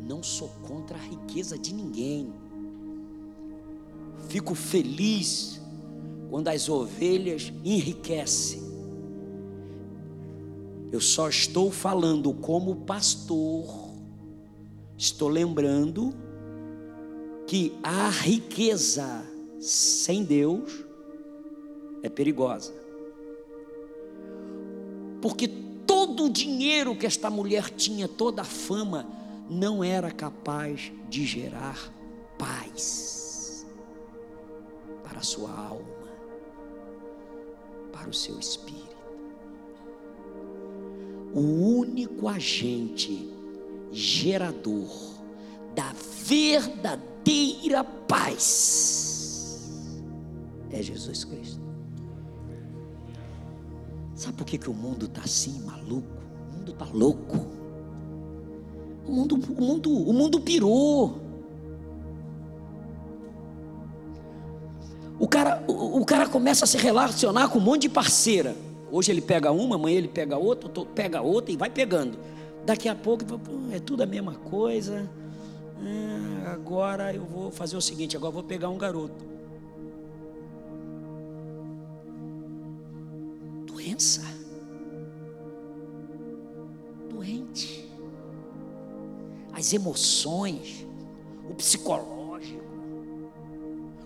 Não 0.00 0.22
sou 0.22 0.48
contra 0.66 0.96
a 0.96 1.00
riqueza 1.00 1.58
de 1.58 1.74
ninguém. 1.74 2.32
Fico 4.28 4.54
feliz 4.54 5.60
quando 6.30 6.48
as 6.48 6.68
ovelhas 6.68 7.52
enriquecem. 7.64 8.69
Eu 10.92 11.00
só 11.00 11.28
estou 11.28 11.70
falando 11.70 12.32
como 12.32 12.76
pastor, 12.76 13.90
estou 14.96 15.28
lembrando 15.28 16.12
que 17.46 17.72
a 17.82 18.08
riqueza 18.08 19.24
sem 19.60 20.24
Deus 20.24 20.84
é 22.02 22.08
perigosa. 22.08 22.74
Porque 25.20 25.46
todo 25.86 26.24
o 26.24 26.30
dinheiro 26.30 26.96
que 26.96 27.06
esta 27.06 27.30
mulher 27.30 27.70
tinha, 27.70 28.08
toda 28.08 28.42
a 28.42 28.44
fama, 28.44 29.06
não 29.48 29.84
era 29.84 30.10
capaz 30.10 30.92
de 31.08 31.24
gerar 31.26 31.92
paz 32.38 33.66
para 35.02 35.18
a 35.18 35.22
sua 35.22 35.50
alma, 35.50 36.08
para 37.92 38.08
o 38.08 38.14
seu 38.14 38.38
espírito. 38.38 38.89
O 41.34 41.40
único 41.40 42.28
agente 42.28 43.30
gerador 43.92 44.88
da 45.74 45.92
verdadeira 46.24 47.84
paz 47.84 49.10
é 50.70 50.82
Jesus 50.82 51.24
Cristo. 51.24 51.60
Sabe 54.14 54.36
por 54.36 54.44
que, 54.44 54.58
que 54.58 54.68
o 54.68 54.74
mundo 54.74 55.06
está 55.06 55.22
assim, 55.22 55.62
maluco? 55.62 56.06
O 56.50 56.56
mundo 56.56 56.72
está 56.72 56.86
louco. 56.92 57.46
O 59.06 59.12
mundo, 59.12 59.34
o, 59.34 59.62
mundo, 59.62 59.90
o 59.90 60.12
mundo 60.12 60.40
pirou. 60.40 61.18
O 65.18 65.26
cara, 65.26 65.64
o, 65.66 66.00
o 66.00 66.04
cara 66.04 66.28
começa 66.28 66.64
a 66.64 66.68
se 66.68 66.76
relacionar 66.76 67.48
com 67.48 67.58
um 67.58 67.62
monte 67.62 67.82
de 67.82 67.88
parceira. 67.88 68.54
Hoje 68.92 69.12
ele 69.12 69.20
pega 69.20 69.52
uma, 69.52 69.76
amanhã 69.76 69.98
ele 69.98 70.08
pega 70.08 70.36
outra, 70.36 70.68
pega 70.86 71.22
outra 71.22 71.52
e 71.52 71.56
vai 71.56 71.70
pegando. 71.70 72.18
Daqui 72.66 72.88
a 72.88 72.94
pouco 72.94 73.24
é 73.72 73.78
tudo 73.78 74.02
a 74.02 74.06
mesma 74.06 74.34
coisa. 74.34 75.08
Ah, 75.78 76.52
agora 76.52 77.14
eu 77.14 77.24
vou 77.24 77.50
fazer 77.50 77.76
o 77.76 77.80
seguinte: 77.80 78.16
agora 78.16 78.30
eu 78.30 78.34
vou 78.34 78.42
pegar 78.42 78.68
um 78.68 78.78
garoto. 78.78 79.24
Doença. 83.64 84.22
Doente. 87.08 87.88
As 89.52 89.72
emoções, 89.72 90.86
o 91.48 91.54
psicológico, 91.54 92.64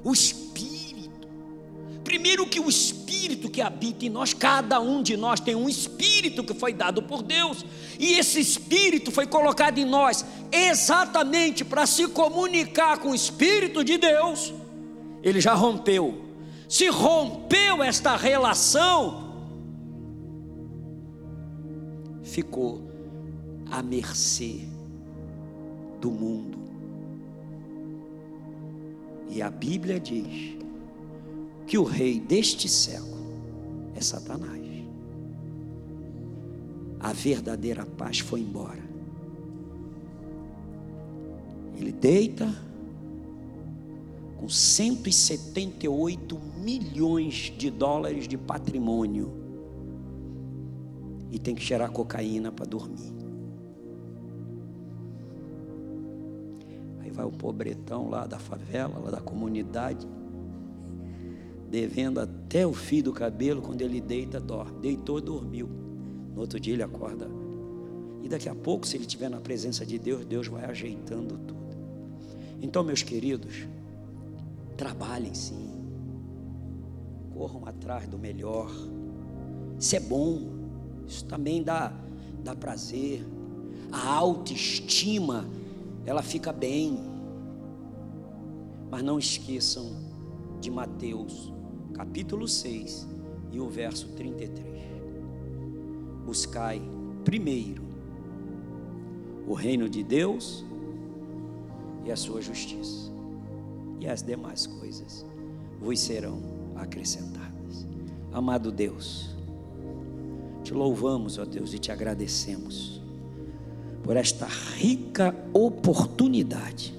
o 0.02 0.12
espírito. 0.12 1.28
Primeiro 2.02 2.46
que 2.46 2.60
o 2.60 2.68
espírito 2.68 3.03
que 3.54 3.62
habita 3.62 4.04
em 4.04 4.10
nós, 4.10 4.34
cada 4.34 4.80
um 4.80 5.00
de 5.00 5.16
nós 5.16 5.38
tem 5.38 5.54
um 5.54 5.68
espírito 5.68 6.42
que 6.42 6.52
foi 6.52 6.72
dado 6.72 7.00
por 7.04 7.22
Deus, 7.22 7.64
e 8.00 8.14
esse 8.14 8.40
espírito 8.40 9.12
foi 9.12 9.28
colocado 9.28 9.78
em 9.78 9.84
nós 9.84 10.24
exatamente 10.50 11.64
para 11.64 11.86
se 11.86 12.08
comunicar 12.08 12.98
com 12.98 13.10
o 13.10 13.14
espírito 13.14 13.84
de 13.84 13.96
Deus. 13.96 14.52
Ele 15.22 15.40
já 15.40 15.54
rompeu. 15.54 16.24
Se 16.68 16.88
rompeu 16.88 17.80
esta 17.80 18.16
relação, 18.16 19.32
ficou 22.24 22.82
à 23.70 23.80
mercê 23.84 24.62
do 26.00 26.10
mundo. 26.10 26.58
E 29.30 29.40
a 29.40 29.48
Bíblia 29.48 30.00
diz 30.00 30.63
que 31.66 31.78
o 31.78 31.84
rei 31.84 32.20
deste 32.20 32.68
século 32.68 33.14
é 33.94 34.00
Satanás. 34.00 34.64
A 37.00 37.12
verdadeira 37.12 37.84
paz 37.84 38.20
foi 38.20 38.40
embora. 38.40 38.82
Ele 41.76 41.92
deita 41.92 42.48
com 44.38 44.48
178 44.48 46.38
milhões 46.62 47.52
de 47.56 47.70
dólares 47.70 48.26
de 48.26 48.38
patrimônio 48.38 49.32
e 51.30 51.38
tem 51.38 51.54
que 51.54 51.62
cheirar 51.62 51.90
cocaína 51.90 52.52
para 52.52 52.64
dormir. 52.64 53.12
Aí 57.00 57.10
vai 57.10 57.26
o 57.26 57.32
pobretão 57.32 58.08
lá 58.08 58.26
da 58.26 58.38
favela, 58.38 58.98
lá 58.98 59.10
da 59.10 59.20
comunidade, 59.20 60.06
devendo 61.74 62.20
até 62.20 62.64
o 62.64 62.72
fio 62.72 63.02
do 63.02 63.12
cabelo, 63.12 63.60
quando 63.60 63.82
ele 63.82 64.00
deita, 64.00 64.38
dorme. 64.38 64.78
Deitou, 64.80 65.20
dormiu. 65.20 65.68
No 66.32 66.40
outro 66.40 66.60
dia 66.60 66.72
ele 66.72 66.84
acorda. 66.84 67.28
E 68.22 68.28
daqui 68.28 68.48
a 68.48 68.54
pouco, 68.54 68.86
se 68.86 68.96
ele 68.96 69.02
estiver 69.02 69.28
na 69.28 69.40
presença 69.40 69.84
de 69.84 69.98
Deus, 69.98 70.24
Deus 70.24 70.46
vai 70.46 70.64
ajeitando 70.66 71.36
tudo. 71.36 71.76
Então, 72.62 72.84
meus 72.84 73.02
queridos, 73.02 73.66
trabalhem 74.76 75.34
sim. 75.34 75.68
Corram 77.32 77.66
atrás 77.66 78.06
do 78.06 78.16
melhor. 78.20 78.70
Isso 79.76 79.96
é 79.96 80.00
bom. 80.00 80.42
Isso 81.08 81.24
também 81.24 81.60
dá, 81.60 81.92
dá 82.44 82.54
prazer. 82.54 83.26
A 83.90 84.14
autoestima, 84.14 85.44
ela 86.06 86.22
fica 86.22 86.52
bem. 86.52 87.00
Mas 88.92 89.02
não 89.02 89.18
esqueçam 89.18 89.90
de 90.60 90.70
Mateus, 90.70 91.52
capítulo 91.94 92.46
6 92.48 93.06
e 93.52 93.60
o 93.60 93.68
verso 93.68 94.08
33. 94.08 94.64
Buscai 96.26 96.82
primeiro 97.24 97.82
o 99.46 99.54
reino 99.54 99.88
de 99.88 100.02
Deus 100.02 100.64
e 102.04 102.10
a 102.10 102.16
sua 102.16 102.42
justiça, 102.42 103.10
e 104.00 104.08
as 104.08 104.22
demais 104.22 104.66
coisas 104.66 105.24
vos 105.80 106.00
serão 106.00 106.42
acrescentadas. 106.76 107.86
Amado 108.32 108.72
Deus, 108.72 109.34
te 110.62 110.74
louvamos, 110.74 111.38
ó 111.38 111.44
Deus, 111.44 111.72
e 111.72 111.78
te 111.78 111.92
agradecemos 111.92 113.00
por 114.02 114.16
esta 114.16 114.46
rica 114.46 115.34
oportunidade 115.52 116.94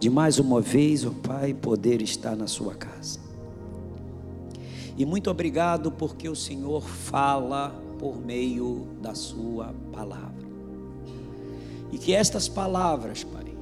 de 0.00 0.10
mais 0.10 0.38
uma 0.38 0.60
vez, 0.60 1.04
ó 1.06 1.10
Pai, 1.10 1.54
poder 1.54 2.02
estar 2.02 2.36
na 2.36 2.46
Sua 2.46 2.74
casa. 2.74 3.23
E 4.96 5.04
muito 5.04 5.30
obrigado 5.30 5.90
porque 5.90 6.28
o 6.28 6.36
Senhor 6.36 6.82
fala 6.82 7.74
por 7.98 8.16
meio 8.16 8.86
da 9.00 9.14
Sua 9.14 9.74
palavra. 9.92 10.44
E 11.90 11.98
que 11.98 12.12
estas 12.12 12.48
palavras, 12.48 13.24
Pai, 13.24 13.54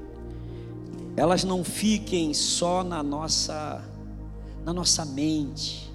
elas 1.17 1.45
não 1.45 1.63
fiquem 1.63 2.33
só 2.33 2.83
na 2.83 3.03
nossa 3.03 3.89
na 4.65 4.73
nossa 4.73 5.05
mente, 5.05 5.93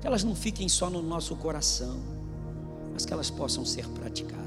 que 0.00 0.06
elas 0.06 0.24
não 0.24 0.34
fiquem 0.34 0.68
só 0.70 0.88
no 0.88 1.02
nosso 1.02 1.36
coração, 1.36 1.98
mas 2.92 3.04
que 3.04 3.12
elas 3.12 3.28
possam 3.28 3.64
ser 3.64 3.86
praticadas. 3.88 4.44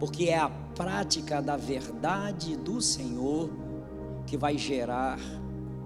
Porque 0.00 0.24
é 0.24 0.38
a 0.38 0.48
prática 0.48 1.42
da 1.42 1.56
verdade 1.56 2.56
do 2.56 2.80
Senhor 2.80 3.50
que 4.26 4.36
vai 4.36 4.56
gerar 4.56 5.18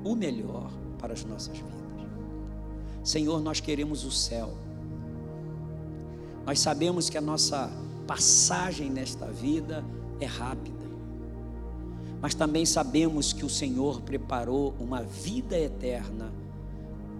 o 0.05 0.15
melhor 0.15 0.70
para 1.01 1.13
as 1.13 1.25
nossas 1.25 1.57
vidas. 1.57 1.81
Senhor, 3.03 3.41
nós 3.41 3.61
queremos 3.61 4.05
o 4.05 4.11
céu. 4.11 4.53
Nós 6.45 6.61
sabemos 6.61 7.09
que 7.09 7.17
a 7.17 7.21
nossa 7.21 7.71
passagem 8.07 8.91
nesta 8.91 9.27
vida 9.27 9.85
é 10.21 10.27
rápida. 10.27 10.79
Mas 12.21 12.35
também 12.35 12.67
sabemos 12.67 13.33
que 13.33 13.45
o 13.45 13.49
Senhor 13.49 14.03
preparou 14.03 14.75
uma 14.79 15.03
vida 15.03 15.59
eterna 15.59 16.31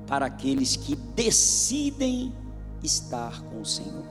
para 0.07 0.27
aqueles 0.27 0.77
que 0.77 0.95
decidem 0.95 2.35
estar 2.83 3.43
com 3.45 3.63
o 3.63 3.67
Senhor. 3.67 4.05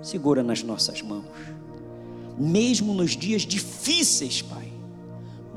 Segura 0.00 0.42
nas 0.42 0.62
nossas 0.62 1.02
mãos, 1.02 1.26
mesmo 2.38 2.94
nos 2.94 3.16
dias 3.16 3.42
difíceis, 3.42 4.40
Pai, 4.40 4.67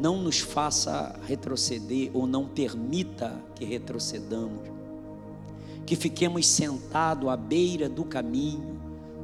não 0.02 0.22
nos 0.22 0.40
faça 0.40 1.20
retroceder 1.28 2.10
ou 2.14 2.26
não 2.26 2.48
permita 2.48 3.40
que 3.56 3.64
retrocedamos, 3.64 4.68
que 5.86 5.96
fiquemos 5.96 6.48
sentados 6.48 7.30
à 7.30 7.38
beira 7.38 7.88
do 7.88 8.04
caminho, 8.04 8.80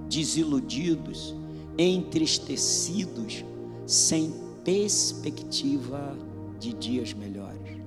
desiludidos, 0.08 1.34
entristecidos, 1.78 3.44
sem 3.86 4.32
perspectiva 4.64 6.16
de 6.60 6.74
dias 6.74 7.14
melhores 7.14 7.78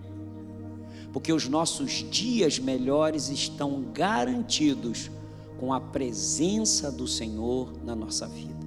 porque 1.12 1.32
os 1.32 1.48
nossos 1.48 2.04
dias 2.10 2.58
melhores 2.58 3.28
estão 3.30 3.84
garantidos 3.92 5.10
com 5.58 5.72
a 5.72 5.80
presença 5.80 6.90
do 6.90 7.06
Senhor 7.06 7.72
na 7.84 7.94
nossa 7.94 8.26
vida. 8.26 8.60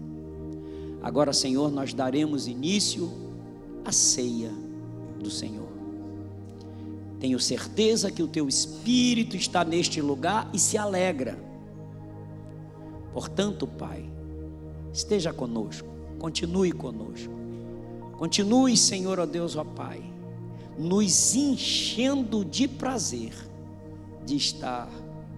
Agora, 1.02 1.34
Senhor, 1.34 1.72
nós 1.72 1.94
daremos 1.94 2.48
início 2.48 3.12
à 3.86 3.92
ceia 3.92 4.52
do 5.20 5.30
Senhor. 5.30 5.72
Tenho 7.20 7.40
certeza 7.40 8.12
que 8.12 8.22
o 8.22 8.28
teu 8.28 8.48
Espírito 8.48 9.36
está 9.36 9.64
neste 9.64 10.02
lugar 10.02 10.50
e 10.54 10.60
se 10.60 10.78
alegra. 10.78 11.38
Portanto, 13.14 13.66
Pai, 13.66 14.10
esteja 14.92 15.32
conosco, 15.32 15.88
continue 16.20 16.72
conosco. 16.72 17.34
Continue, 18.18 18.76
Senhor, 18.76 19.20
ó 19.20 19.26
Deus, 19.26 19.56
ó 19.56 19.64
Pai 19.64 20.14
nos 20.78 21.36
enchendo 21.36 22.44
de 22.44 22.68
prazer 22.68 23.34
de 24.26 24.36
estar 24.36 24.90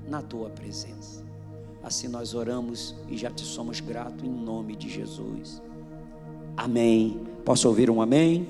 na 0.08 0.22
tua 0.22 0.50
presença. 0.50 1.24
Assim 1.84 2.08
nós 2.08 2.34
oramos 2.34 2.96
e 3.08 3.18
já 3.18 3.30
te 3.30 3.44
somos 3.44 3.80
gratos 3.80 4.24
em 4.24 4.30
nome 4.30 4.76
de 4.76 4.90
Jesus. 4.90 5.62
Amém. 6.58 7.20
Posso 7.44 7.68
ouvir 7.68 7.90
um 7.90 8.02
amém? 8.02 8.48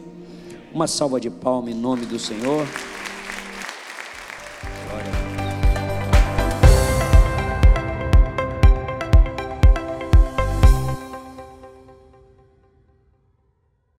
Uma 0.73 0.87
salva 0.87 1.19
de 1.19 1.29
palmas 1.29 1.73
em 1.73 1.77
nome 1.77 2.05
do 2.05 2.19
Senhor. 2.19 2.65